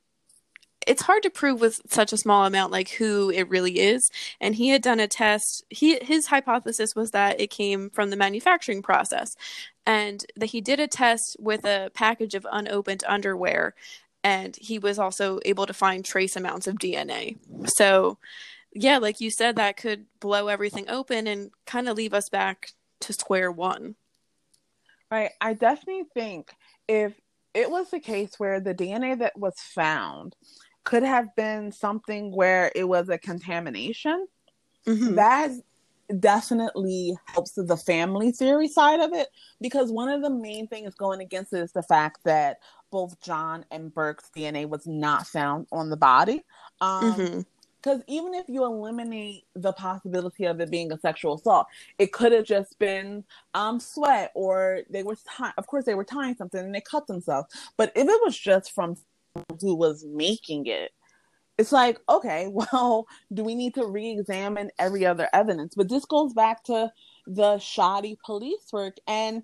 it's 0.87 1.03
hard 1.03 1.23
to 1.23 1.29
prove 1.29 1.61
with 1.61 1.81
such 1.87 2.11
a 2.11 2.17
small 2.17 2.45
amount 2.45 2.71
like 2.71 2.89
who 2.89 3.29
it 3.29 3.49
really 3.49 3.79
is. 3.79 4.09
And 4.39 4.55
he 4.55 4.69
had 4.69 4.81
done 4.81 4.99
a 4.99 5.07
test 5.07 5.63
he 5.69 5.99
his 6.01 6.27
hypothesis 6.27 6.95
was 6.95 7.11
that 7.11 7.39
it 7.39 7.49
came 7.49 7.89
from 7.89 8.09
the 8.09 8.15
manufacturing 8.15 8.81
process. 8.81 9.35
And 9.85 10.25
that 10.35 10.47
he 10.47 10.61
did 10.61 10.79
a 10.79 10.87
test 10.87 11.35
with 11.39 11.65
a 11.65 11.91
package 11.93 12.35
of 12.35 12.47
unopened 12.51 13.03
underwear 13.07 13.73
and 14.23 14.55
he 14.55 14.77
was 14.77 14.99
also 14.99 15.39
able 15.45 15.65
to 15.65 15.73
find 15.73 16.05
trace 16.05 16.35
amounts 16.35 16.67
of 16.67 16.75
DNA 16.75 17.37
so 17.65 18.19
yeah 18.71 18.99
like 18.99 19.19
you 19.19 19.31
said 19.31 19.55
that 19.55 19.77
could 19.77 20.05
blow 20.19 20.47
everything 20.47 20.87
open 20.87 21.25
and 21.25 21.49
kind 21.65 21.89
of 21.89 21.97
leave 21.97 22.13
us 22.13 22.29
back 22.29 22.73
to 23.01 23.13
square 23.13 23.51
one. 23.51 23.95
Right. 25.09 25.31
I 25.41 25.53
definitely 25.53 26.05
think 26.13 26.51
if 26.87 27.13
it 27.53 27.69
was 27.69 27.89
the 27.89 27.99
case 27.99 28.35
where 28.37 28.61
the 28.61 28.73
DNA 28.73 29.19
that 29.19 29.37
was 29.37 29.55
found 29.57 30.35
could 30.83 31.03
have 31.03 31.35
been 31.35 31.71
something 31.71 32.31
where 32.35 32.71
it 32.75 32.85
was 32.85 33.09
a 33.09 33.17
contamination. 33.17 34.27
Mm-hmm. 34.87 35.15
That 35.15 35.51
definitely 36.19 37.15
helps 37.27 37.51
the 37.51 37.77
family 37.77 38.31
theory 38.31 38.67
side 38.67 38.99
of 38.99 39.13
it 39.13 39.29
because 39.61 39.91
one 39.91 40.09
of 40.09 40.21
the 40.21 40.29
main 40.29 40.67
things 40.67 40.93
going 40.95 41.21
against 41.21 41.53
it 41.53 41.59
is 41.59 41.71
the 41.71 41.83
fact 41.83 42.19
that 42.25 42.57
both 42.91 43.21
John 43.21 43.63
and 43.71 43.93
Burke's 43.93 44.29
DNA 44.35 44.67
was 44.67 44.85
not 44.85 45.25
found 45.27 45.67
on 45.71 45.89
the 45.89 45.97
body. 45.97 46.43
Um, 46.81 47.13
mm-hmm 47.13 47.41
because 47.81 48.01
even 48.07 48.33
if 48.33 48.47
you 48.47 48.63
eliminate 48.63 49.45
the 49.55 49.73
possibility 49.73 50.45
of 50.45 50.59
it 50.61 50.69
being 50.69 50.91
a 50.91 50.99
sexual 50.99 51.35
assault, 51.35 51.67
it 51.97 52.11
could 52.11 52.31
have 52.31 52.45
just 52.45 52.77
been 52.79 53.23
um, 53.53 53.79
sweat 53.79 54.31
or 54.35 54.81
they 54.89 55.03
were, 55.03 55.17
of 55.57 55.67
course, 55.67 55.85
they 55.85 55.95
were 55.95 56.03
tying 56.03 56.35
something 56.35 56.63
and 56.63 56.75
they 56.75 56.81
cut 56.81 57.07
themselves. 57.07 57.47
But 57.77 57.91
if 57.95 58.07
it 58.07 58.21
was 58.23 58.37
just 58.37 58.73
from 58.73 58.95
who 59.59 59.75
was 59.75 60.05
making 60.05 60.65
it. 60.67 60.91
It's 61.57 61.71
like 61.71 61.99
okay 62.09 62.47
well 62.51 63.07
do 63.33 63.43
we 63.43 63.55
need 63.55 63.75
to 63.75 63.85
re-examine 63.85 64.71
every 64.79 65.05
other 65.05 65.29
evidence? 65.33 65.73
But 65.75 65.89
this 65.89 66.05
goes 66.05 66.33
back 66.33 66.63
to 66.65 66.91
the 67.27 67.59
shoddy 67.59 68.17
police 68.25 68.71
work 68.71 68.97
and 69.07 69.43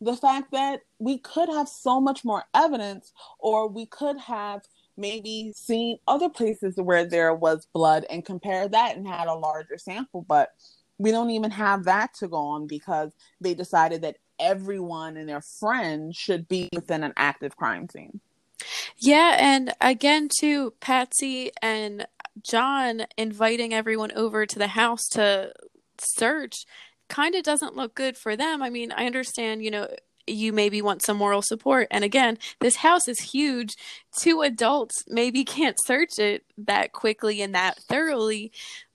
the 0.00 0.16
fact 0.16 0.52
that 0.52 0.80
we 0.98 1.18
could 1.18 1.48
have 1.48 1.68
so 1.68 2.00
much 2.00 2.24
more 2.24 2.44
evidence 2.54 3.12
or 3.38 3.68
we 3.68 3.86
could 3.86 4.18
have 4.18 4.62
maybe 4.98 5.52
seen 5.54 5.98
other 6.06 6.28
places 6.28 6.74
where 6.76 7.04
there 7.04 7.34
was 7.34 7.66
blood 7.72 8.04
and 8.10 8.24
compare 8.24 8.68
that 8.68 8.96
and 8.96 9.06
had 9.06 9.28
a 9.28 9.34
larger 9.34 9.78
sample. 9.78 10.24
But 10.28 10.50
we 10.98 11.10
don't 11.10 11.30
even 11.30 11.50
have 11.50 11.84
that 11.84 12.14
to 12.14 12.28
go 12.28 12.36
on 12.36 12.66
because 12.66 13.12
they 13.40 13.54
decided 13.54 14.02
that 14.02 14.16
everyone 14.38 15.16
and 15.16 15.28
their 15.28 15.40
friends 15.40 16.16
should 16.16 16.46
be 16.48 16.68
within 16.74 17.02
an 17.02 17.12
active 17.16 17.56
crime 17.56 17.88
scene 17.88 18.20
yeah, 18.98 19.36
and 19.38 19.72
again 19.80 20.28
too, 20.38 20.72
Patsy 20.80 21.50
and 21.62 22.06
John 22.42 23.06
inviting 23.16 23.72
everyone 23.72 24.12
over 24.12 24.46
to 24.46 24.58
the 24.58 24.68
house 24.68 25.06
to 25.12 25.52
search 25.98 26.54
kind 27.08 27.34
of 27.34 27.42
doesn't 27.42 27.76
look 27.76 27.94
good 27.94 28.16
for 28.16 28.36
them. 28.36 28.62
I 28.62 28.70
mean, 28.70 28.92
I 28.92 29.06
understand, 29.06 29.62
you 29.62 29.70
know, 29.70 29.88
you 30.26 30.52
maybe 30.52 30.82
want 30.82 31.02
some 31.02 31.16
moral 31.16 31.42
support. 31.42 31.86
And 31.90 32.02
again, 32.02 32.38
this 32.60 32.76
house 32.76 33.06
is 33.08 33.20
huge. 33.20 33.76
Two 34.20 34.42
adults 34.42 35.04
maybe 35.08 35.44
can't 35.44 35.76
search 35.84 36.18
it 36.18 36.44
that 36.58 36.92
quickly 36.92 37.42
and 37.42 37.54
that 37.54 37.78
thoroughly, 37.78 38.52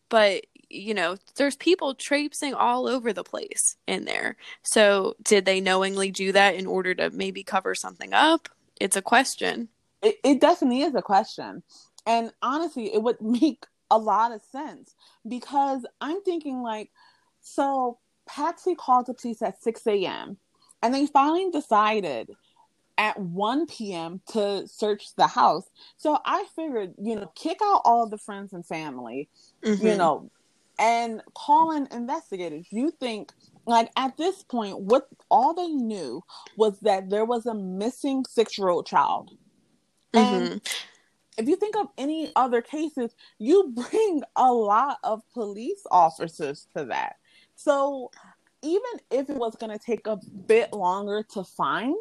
but 0.10 0.45
you 0.74 0.93
know, 0.93 1.17
there's 1.36 1.58
people 1.58 1.93
traipsing 1.95 2.54
all 2.54 2.88
over 2.88 3.12
the 3.12 3.26
place 3.26 3.76
in 3.88 4.06
there. 4.06 4.38
So, 4.63 5.15
did 5.21 5.43
they 5.43 5.60
knowingly 5.60 6.12
do 6.12 6.32
that 6.32 6.56
in 6.56 6.65
order 6.65 6.95
to 6.95 7.10
maybe 7.10 7.43
cover 7.43 7.76
something 7.76 8.13
up? 8.13 8.47
It's 8.82 8.98
a 8.98 9.02
question 9.02 9.70
it, 10.02 10.17
it 10.24 10.41
definitely 10.41 10.82
is 10.82 10.96
a 10.96 11.02
question. 11.02 11.63
And 12.06 12.32
honestly, 12.41 12.94
it 12.94 13.02
would 13.02 13.22
make 13.22 13.65
a 13.89 13.98
lot 13.98 14.32
of 14.32 14.41
sense 14.52 14.96
because 15.28 15.86
I'm 16.00 16.22
thinking 16.24 16.62
like, 16.62 16.89
so 17.41 18.00
Patsy 18.28 18.76
called 18.76 19.08
the 19.08 19.13
police 19.13 19.41
at 19.41 19.62
6 19.62 19.86
a.m. 19.88 20.38
and 20.82 20.94
they 20.94 21.08
finally 21.08 21.50
decided 21.52 22.30
at 22.98 23.20
1 23.20 23.65
p.m. 23.65 24.22
to 24.32 24.67
search 24.67 25.15
the 25.15 25.28
house. 25.28 25.65
So 25.98 26.20
I 26.24 26.46
figured, 26.56 26.94
you 27.02 27.15
know, 27.15 27.32
kick 27.36 27.58
out 27.63 27.82
all 27.84 28.08
the 28.08 28.17
friends 28.17 28.54
and 28.54 28.65
family, 28.65 29.28
mm-hmm. 29.63 29.86
you 29.86 29.98
know, 29.98 30.30
and 30.78 31.22
call 31.34 31.72
in 31.72 31.88
investigators. 31.91 32.67
You 32.70 32.91
think, 32.91 33.32
like, 33.65 33.91
at 33.95 34.17
this 34.17 34.43
point, 34.43 34.80
what 34.80 35.08
all 35.30 35.54
they 35.54 35.67
knew 35.67 36.24
was 36.58 36.80
that 36.80 37.10
there 37.10 37.26
was 37.26 37.45
a 37.45 37.54
missing 37.54 38.26
six 38.28 38.58
year 38.58 38.69
old 38.69 38.86
child. 38.86 39.32
And 40.13 40.47
mm-hmm. 40.47 40.58
if 41.38 41.47
you 41.47 41.56
think 41.56 41.76
of 41.78 41.88
any 41.97 42.32
other 42.36 42.62
cases, 42.62 43.15
you 43.38 43.74
bring 43.91 44.24
a 44.36 44.52
lot 44.52 44.97
of 45.04 45.21
police 45.34 45.84
officers 45.91 46.67
to 46.76 46.86
that. 46.86 47.17
So 47.56 48.12
even 48.63 48.82
if 49.10 49.30
it 49.30 49.36
was 49.36 49.56
going 49.56 49.71
to 49.71 49.84
take 49.84 50.08
a 50.08 50.17
bit 50.47 50.74
longer 50.74 51.24
to 51.34 51.43
find 51.43 51.95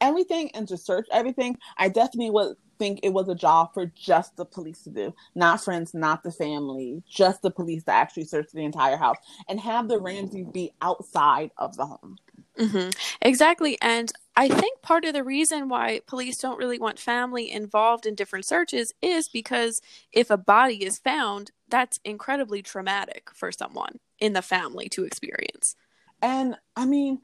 everything 0.00 0.50
and 0.54 0.66
to 0.68 0.76
search 0.76 1.06
everything, 1.12 1.56
I 1.78 1.88
definitely 1.88 2.30
would 2.30 2.56
think 2.82 2.98
it 3.04 3.12
was 3.12 3.28
a 3.28 3.34
job 3.36 3.72
for 3.72 3.86
just 3.94 4.36
the 4.36 4.44
police 4.44 4.82
to 4.82 4.90
do, 4.90 5.14
not 5.36 5.62
friends, 5.62 5.94
not 5.94 6.24
the 6.24 6.32
family, 6.32 7.00
just 7.08 7.40
the 7.40 7.50
police 7.50 7.84
to 7.84 7.92
actually 7.92 8.24
search 8.24 8.50
the 8.52 8.64
entire 8.64 8.96
house 8.96 9.18
and 9.48 9.60
have 9.60 9.86
the 9.86 10.00
Ramseys 10.00 10.48
be 10.52 10.72
outside 10.82 11.52
of 11.58 11.76
the 11.76 11.86
home. 11.86 12.18
Mm-hmm. 12.58 12.90
Exactly. 13.20 13.78
And 13.80 14.12
I 14.34 14.48
think 14.48 14.82
part 14.82 15.04
of 15.04 15.14
the 15.14 15.22
reason 15.22 15.68
why 15.68 16.00
police 16.08 16.38
don't 16.38 16.58
really 16.58 16.80
want 16.80 16.98
family 16.98 17.52
involved 17.52 18.04
in 18.04 18.16
different 18.16 18.46
searches 18.46 18.92
is 19.00 19.28
because 19.28 19.80
if 20.10 20.28
a 20.28 20.36
body 20.36 20.84
is 20.84 20.98
found, 20.98 21.52
that's 21.68 22.00
incredibly 22.04 22.62
traumatic 22.62 23.30
for 23.32 23.52
someone 23.52 24.00
in 24.18 24.32
the 24.32 24.42
family 24.42 24.88
to 24.88 25.04
experience. 25.04 25.76
And 26.20 26.56
I 26.74 26.84
mean, 26.84 27.20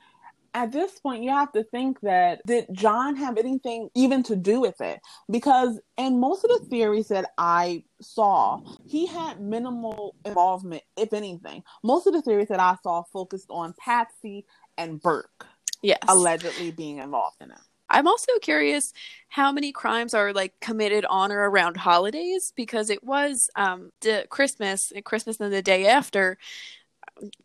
at 0.59 0.73
this 0.73 0.99
point, 0.99 1.23
you 1.23 1.31
have 1.31 1.53
to 1.53 1.63
think 1.63 2.01
that 2.01 2.41
did 2.45 2.67
John 2.73 3.15
have 3.15 3.39
anything 3.39 3.91
even 3.95 4.25
to 4.25 4.35
do 4.35 4.61
with 4.61 4.81
it? 4.81 5.01
Because 5.31 5.79
in 5.97 6.19
most 6.19 6.43
of 6.43 6.51
the 6.51 6.67
theories 6.69 7.07
that 7.09 7.31
I 7.39 7.85
saw, 8.01 8.61
he 8.85 9.07
had 9.07 9.41
minimal 9.41 10.17
involvement, 10.25 10.83
if 10.97 11.13
anything. 11.13 11.63
Most 11.85 12.09
of 12.09 12.13
the 12.13 12.23
theories 12.23 12.49
that 12.49 12.59
I 12.59 12.77
saw 12.83 13.05
focused 13.13 13.47
on 13.51 13.73
Patsy 13.79 14.47
and 14.77 15.01
Burke. 15.01 15.47
Yes. 15.81 16.01
Allegedly 16.09 16.73
being 16.73 16.99
involved 16.99 17.37
in 17.41 17.53
it. 17.53 17.59
I'm 17.89 18.09
also 18.09 18.33
curious 18.43 18.93
how 19.29 19.53
many 19.53 19.71
crimes 19.71 20.13
are 20.13 20.33
like 20.33 20.59
committed 20.61 21.05
on 21.09 21.31
or 21.31 21.49
around 21.49 21.77
holidays 21.77 22.53
because 22.57 22.91
it 22.91 23.03
was 23.05 23.49
um 23.55 23.93
the 24.01 24.27
Christmas 24.29 24.93
and 24.93 25.05
Christmas 25.05 25.39
and 25.39 25.53
the 25.53 25.63
day 25.63 25.87
after. 25.87 26.37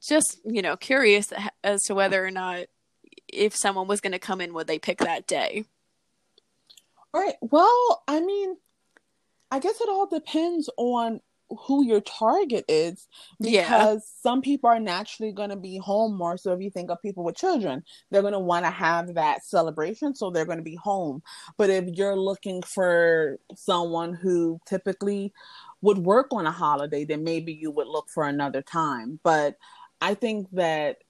Just 0.01 0.41
you 0.43 0.61
know, 0.63 0.75
curious 0.75 1.31
as 1.63 1.83
to 1.83 1.95
whether 1.95 2.25
or 2.25 2.31
not 2.31 2.65
if 3.33 3.55
someone 3.55 3.87
was 3.87 4.01
going 4.01 4.13
to 4.13 4.19
come 4.19 4.41
in, 4.41 4.53
would 4.53 4.67
they 4.67 4.79
pick 4.79 4.99
that 4.99 5.27
day? 5.27 5.65
All 7.13 7.21
right. 7.21 7.35
Well, 7.41 8.03
I 8.07 8.19
mean, 8.21 8.57
I 9.51 9.59
guess 9.59 9.79
it 9.81 9.89
all 9.89 10.07
depends 10.07 10.69
on 10.77 11.19
who 11.49 11.85
your 11.85 12.01
target 12.01 12.65
is 12.67 13.07
because 13.39 13.51
yeah. 13.53 13.97
some 14.21 14.41
people 14.41 14.69
are 14.69 14.79
naturally 14.79 15.31
going 15.31 15.49
to 15.49 15.55
be 15.55 15.77
home 15.77 16.17
more 16.17 16.37
so 16.37 16.53
if 16.53 16.61
you 16.61 16.69
think 16.69 16.89
of 16.89 17.01
people 17.01 17.23
with 17.23 17.35
children 17.35 17.83
they're 18.09 18.21
going 18.21 18.33
to 18.33 18.39
want 18.39 18.65
to 18.65 18.71
have 18.71 19.13
that 19.13 19.45
celebration 19.45 20.15
so 20.15 20.29
they're 20.29 20.45
going 20.45 20.57
to 20.57 20.63
be 20.63 20.75
home 20.75 21.21
but 21.57 21.69
if 21.69 21.85
you're 21.95 22.15
looking 22.15 22.61
for 22.61 23.37
someone 23.55 24.13
who 24.13 24.59
typically 24.65 25.33
would 25.81 25.99
work 25.99 26.27
on 26.31 26.47
a 26.47 26.51
holiday 26.51 27.05
then 27.05 27.23
maybe 27.23 27.53
you 27.53 27.69
would 27.69 27.87
look 27.87 28.09
for 28.09 28.27
another 28.27 28.61
time 28.61 29.19
but 29.23 29.57
i 30.01 30.13
think 30.13 30.47
that 30.51 31.02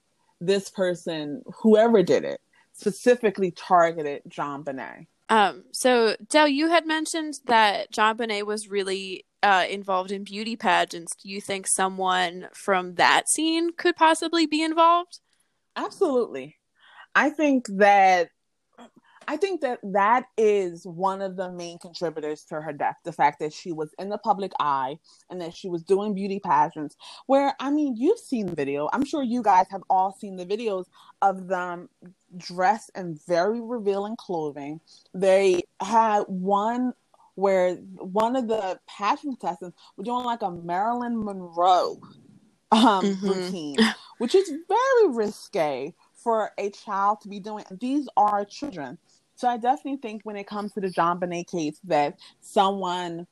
this 0.46 0.70
person 0.70 1.42
whoever 1.62 2.02
did 2.02 2.24
it 2.24 2.40
specifically 2.72 3.50
targeted 3.50 4.22
JonBenét 4.28 5.06
um, 5.30 5.64
so 5.72 6.16
Del, 6.28 6.48
you 6.48 6.68
had 6.68 6.86
mentioned 6.86 7.40
that 7.46 7.90
JonBenét 7.92 8.44
was 8.44 8.68
really 8.68 9.24
uh, 9.42 9.64
involved 9.68 10.10
in 10.10 10.24
beauty 10.24 10.56
pageants, 10.56 11.14
do 11.22 11.28
you 11.28 11.40
think 11.40 11.66
someone 11.66 12.48
from 12.54 12.94
that 12.94 13.28
scene 13.28 13.70
could 13.76 13.96
possibly 13.96 14.46
be 14.46 14.62
involved? 14.62 15.20
Absolutely. 15.76 16.56
I 17.14 17.30
think 17.30 17.66
that 17.76 18.30
I 19.28 19.36
think 19.36 19.60
that 19.62 19.80
that 19.82 20.26
is 20.36 20.86
one 20.86 21.22
of 21.22 21.36
the 21.36 21.50
main 21.50 21.78
contributors 21.78 22.44
to 22.44 22.60
her 22.60 22.72
death. 22.72 22.96
The 23.04 23.12
fact 23.12 23.40
that 23.40 23.52
she 23.52 23.72
was 23.72 23.94
in 23.98 24.08
the 24.08 24.18
public 24.18 24.52
eye 24.58 24.98
and 25.30 25.40
that 25.40 25.54
she 25.54 25.68
was 25.68 25.82
doing 25.82 26.14
beauty 26.14 26.40
pageants. 26.40 26.96
Where, 27.26 27.54
I 27.60 27.70
mean, 27.70 27.96
you've 27.96 28.18
seen 28.18 28.46
the 28.46 28.54
video. 28.54 28.88
I'm 28.92 29.04
sure 29.04 29.22
you 29.22 29.42
guys 29.42 29.66
have 29.70 29.82
all 29.90 30.12
seen 30.12 30.36
the 30.36 30.46
videos 30.46 30.86
of 31.22 31.48
them 31.48 31.88
dressed 32.36 32.90
in 32.94 33.18
very 33.26 33.60
revealing 33.60 34.16
clothing. 34.16 34.80
They 35.12 35.62
had 35.80 36.24
one 36.26 36.92
where 37.36 37.74
one 37.74 38.36
of 38.36 38.48
the 38.48 38.78
pageant 38.86 39.40
contestants 39.40 39.76
was 39.96 40.04
doing 40.04 40.24
like 40.24 40.42
a 40.42 40.50
Marilyn 40.50 41.24
Monroe 41.24 42.00
um, 42.70 43.04
mm-hmm. 43.04 43.28
routine, 43.28 43.76
which 44.18 44.34
is 44.34 44.52
very 44.68 45.14
risque 45.14 45.94
for 46.14 46.52
a 46.58 46.70
child 46.70 47.20
to 47.20 47.28
be 47.28 47.40
doing. 47.40 47.64
These 47.80 48.08
are 48.16 48.44
children. 48.44 48.98
So 49.36 49.48
I 49.48 49.56
definitely 49.56 49.98
think 49.98 50.22
when 50.24 50.36
it 50.36 50.46
comes 50.46 50.72
to 50.72 50.80
the 50.80 50.88
JonBenét 50.88 51.50
case 51.50 51.78
that 51.84 52.18
someone 52.40 53.26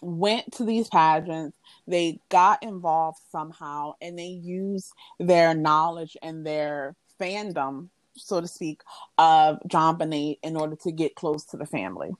went 0.00 0.52
to 0.54 0.64
these 0.64 0.88
pageants, 0.88 1.56
they 1.86 2.20
got 2.30 2.62
involved 2.62 3.18
somehow, 3.30 3.94
and 4.00 4.18
they 4.18 4.26
used 4.26 4.92
their 5.18 5.54
knowledge 5.54 6.16
and 6.22 6.44
their 6.46 6.94
fandom, 7.20 7.88
so 8.16 8.40
to 8.40 8.48
speak, 8.48 8.80
of 9.18 9.58
JonBenét 9.68 10.38
in 10.42 10.56
order 10.56 10.76
to 10.76 10.92
get 10.92 11.14
close 11.14 11.44
to 11.46 11.56
the 11.56 11.66
family. 11.66 12.10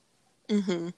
Mm-hmm. 0.47 0.89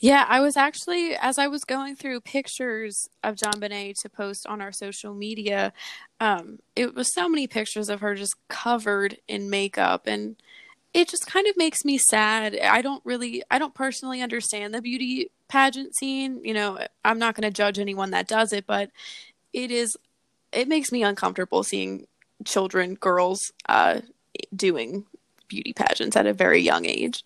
Yeah, 0.00 0.24
I 0.28 0.40
was 0.40 0.56
actually 0.56 1.16
as 1.16 1.38
I 1.38 1.46
was 1.46 1.64
going 1.64 1.96
through 1.96 2.20
pictures 2.20 3.08
of 3.22 3.36
JonBenét 3.36 4.00
to 4.02 4.08
post 4.08 4.46
on 4.46 4.60
our 4.60 4.72
social 4.72 5.14
media, 5.14 5.72
um, 6.20 6.58
it 6.74 6.94
was 6.94 7.12
so 7.12 7.28
many 7.28 7.46
pictures 7.46 7.88
of 7.88 8.00
her 8.00 8.14
just 8.14 8.34
covered 8.48 9.18
in 9.28 9.48
makeup 9.48 10.06
and 10.06 10.36
it 10.96 11.10
just 11.10 11.26
kind 11.26 11.46
of 11.46 11.58
makes 11.58 11.84
me 11.84 11.98
sad. 11.98 12.58
I 12.58 12.80
don't 12.80 13.04
really 13.04 13.42
I 13.50 13.58
don't 13.58 13.74
personally 13.74 14.22
understand 14.22 14.72
the 14.72 14.80
beauty 14.80 15.30
pageant 15.46 15.94
scene. 15.94 16.42
You 16.42 16.54
know, 16.54 16.78
I'm 17.04 17.18
not 17.18 17.34
going 17.34 17.42
to 17.42 17.54
judge 17.54 17.78
anyone 17.78 18.12
that 18.12 18.26
does 18.26 18.54
it, 18.54 18.66
but 18.66 18.90
it 19.52 19.70
is 19.70 19.96
it 20.52 20.68
makes 20.68 20.90
me 20.90 21.02
uncomfortable 21.02 21.62
seeing 21.62 22.06
children, 22.46 22.94
girls 22.94 23.52
uh 23.68 24.00
doing 24.54 25.04
beauty 25.48 25.74
pageants 25.74 26.16
at 26.16 26.26
a 26.26 26.32
very 26.32 26.62
young 26.62 26.86
age. 26.86 27.24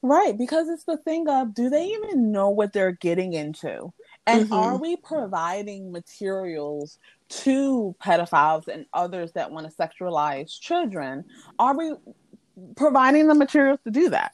Right, 0.00 0.36
because 0.36 0.68
it's 0.68 0.84
the 0.84 0.96
thing 0.96 1.28
of 1.28 1.52
do 1.52 1.68
they 1.68 1.86
even 1.86 2.32
know 2.32 2.48
what 2.48 2.72
they're 2.72 2.92
getting 2.92 3.34
into? 3.34 3.92
And 4.26 4.44
mm-hmm. 4.44 4.52
are 4.54 4.76
we 4.76 4.96
providing 4.96 5.92
materials 5.92 6.98
to 7.28 7.94
pedophiles 8.02 8.68
and 8.68 8.86
others 8.92 9.32
that 9.32 9.50
want 9.50 9.68
to 9.68 9.76
sexualize 9.76 10.58
children? 10.60 11.24
Are 11.58 11.76
we 11.76 11.92
providing 12.76 13.28
the 13.28 13.34
materials 13.34 13.80
to 13.84 13.90
do 13.90 14.10
that? 14.10 14.32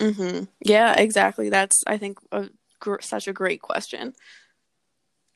Mm-hmm. 0.00 0.44
Yeah, 0.60 0.94
exactly. 0.94 1.50
That's, 1.50 1.82
I 1.86 1.98
think, 1.98 2.18
a, 2.32 2.48
gr- 2.80 3.00
such 3.00 3.28
a 3.28 3.32
great 3.32 3.60
question. 3.60 4.14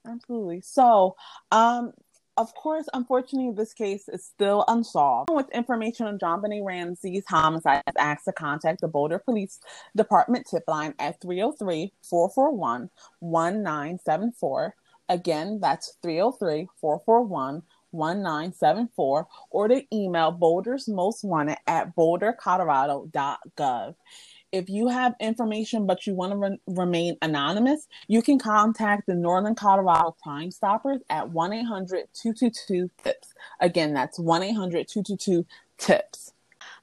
Absolutely. 0.06 0.60
So, 0.60 1.16
um, 1.50 1.92
of 2.36 2.54
course, 2.54 2.86
unfortunately, 2.94 3.52
this 3.54 3.74
case 3.74 4.08
is 4.08 4.24
still 4.24 4.64
unsolved. 4.66 5.28
With 5.30 5.50
information 5.50 6.06
on 6.06 6.18
JonBenét 6.18 6.64
Ramsey's 6.64 7.24
homicide, 7.28 7.82
asked 7.98 8.24
to 8.24 8.32
contact 8.32 8.80
the 8.80 8.88
Boulder 8.88 9.18
Police 9.18 9.60
Department 9.94 10.46
tip 10.50 10.64
line 10.66 10.94
at 10.98 11.20
303 11.20 11.92
441 12.02 12.90
1974. 13.20 14.74
Again, 15.08 15.58
that's 15.60 15.98
303 16.02 16.68
441 16.80 17.62
1974 17.92 19.26
or 19.50 19.68
to 19.68 19.82
email 19.94 20.30
Boulder's 20.30 20.88
Most 20.88 21.24
Wanted 21.24 21.58
at 21.66 21.94
bouldercolorado.gov. 21.96 23.94
If 24.52 24.68
you 24.68 24.88
have 24.88 25.14
information 25.18 25.86
but 25.86 26.06
you 26.06 26.14
want 26.14 26.32
to 26.32 26.36
re- 26.36 26.60
remain 26.66 27.16
anonymous, 27.22 27.88
you 28.06 28.20
can 28.20 28.38
contact 28.38 29.06
the 29.06 29.14
Northern 29.14 29.54
Colorado 29.54 30.14
Crime 30.22 30.50
Stoppers 30.50 31.00
at 31.08 31.30
1 31.30 31.52
800 31.54 32.08
222 32.12 32.90
TIPS. 33.02 33.28
Again, 33.60 33.94
that's 33.94 34.18
1 34.18 34.42
800 34.42 34.88
222 34.88 35.46
TIPS. 35.78 36.34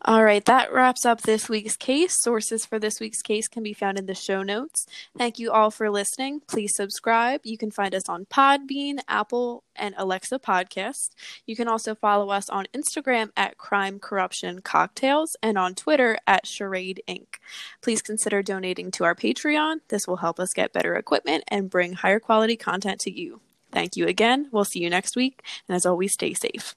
All 0.05 0.23
right, 0.23 0.45
that 0.45 0.71
wraps 0.71 1.05
up 1.05 1.21
this 1.21 1.49
week's 1.49 1.75
case. 1.75 2.15
Sources 2.21 2.65
for 2.65 2.79
this 2.79 3.01
week's 3.01 3.21
case 3.21 3.49
can 3.49 3.63
be 3.63 3.73
found 3.73 3.99
in 3.99 4.05
the 4.05 4.15
show 4.15 4.43
notes. 4.43 4.85
Thank 5.17 5.39
you 5.39 5.51
all 5.51 5.71
for 5.71 5.89
listening. 5.89 6.39
Please 6.47 6.73
subscribe. 6.73 7.41
You 7.43 7.57
can 7.57 7.69
find 7.69 7.93
us 7.93 8.07
on 8.07 8.25
Podbean, 8.25 8.99
Apple, 9.09 9.63
and 9.75 9.93
Alexa 9.97 10.39
Podcasts. 10.39 11.09
You 11.45 11.57
can 11.57 11.67
also 11.67 11.95
follow 11.95 12.29
us 12.29 12.49
on 12.49 12.67
Instagram 12.73 13.31
at 13.35 13.57
Crime 13.57 13.99
Corruption 13.99 14.61
Cocktails 14.61 15.35
and 15.43 15.57
on 15.57 15.75
Twitter 15.75 16.17
at 16.25 16.47
Charade 16.47 17.03
Inc. 17.05 17.35
Please 17.81 18.01
consider 18.01 18.41
donating 18.41 18.91
to 18.91 19.03
our 19.03 19.15
Patreon. 19.15 19.81
This 19.89 20.07
will 20.07 20.17
help 20.17 20.39
us 20.39 20.53
get 20.53 20.71
better 20.71 20.95
equipment 20.95 21.43
and 21.49 21.69
bring 21.69 21.93
higher 21.93 22.21
quality 22.21 22.55
content 22.55 23.01
to 23.01 23.11
you. 23.11 23.41
Thank 23.73 23.97
you 23.97 24.07
again. 24.07 24.47
We'll 24.49 24.63
see 24.63 24.79
you 24.79 24.89
next 24.89 25.17
week. 25.17 25.43
And 25.67 25.75
as 25.75 25.85
always, 25.85 26.13
stay 26.13 26.33
safe. 26.33 26.75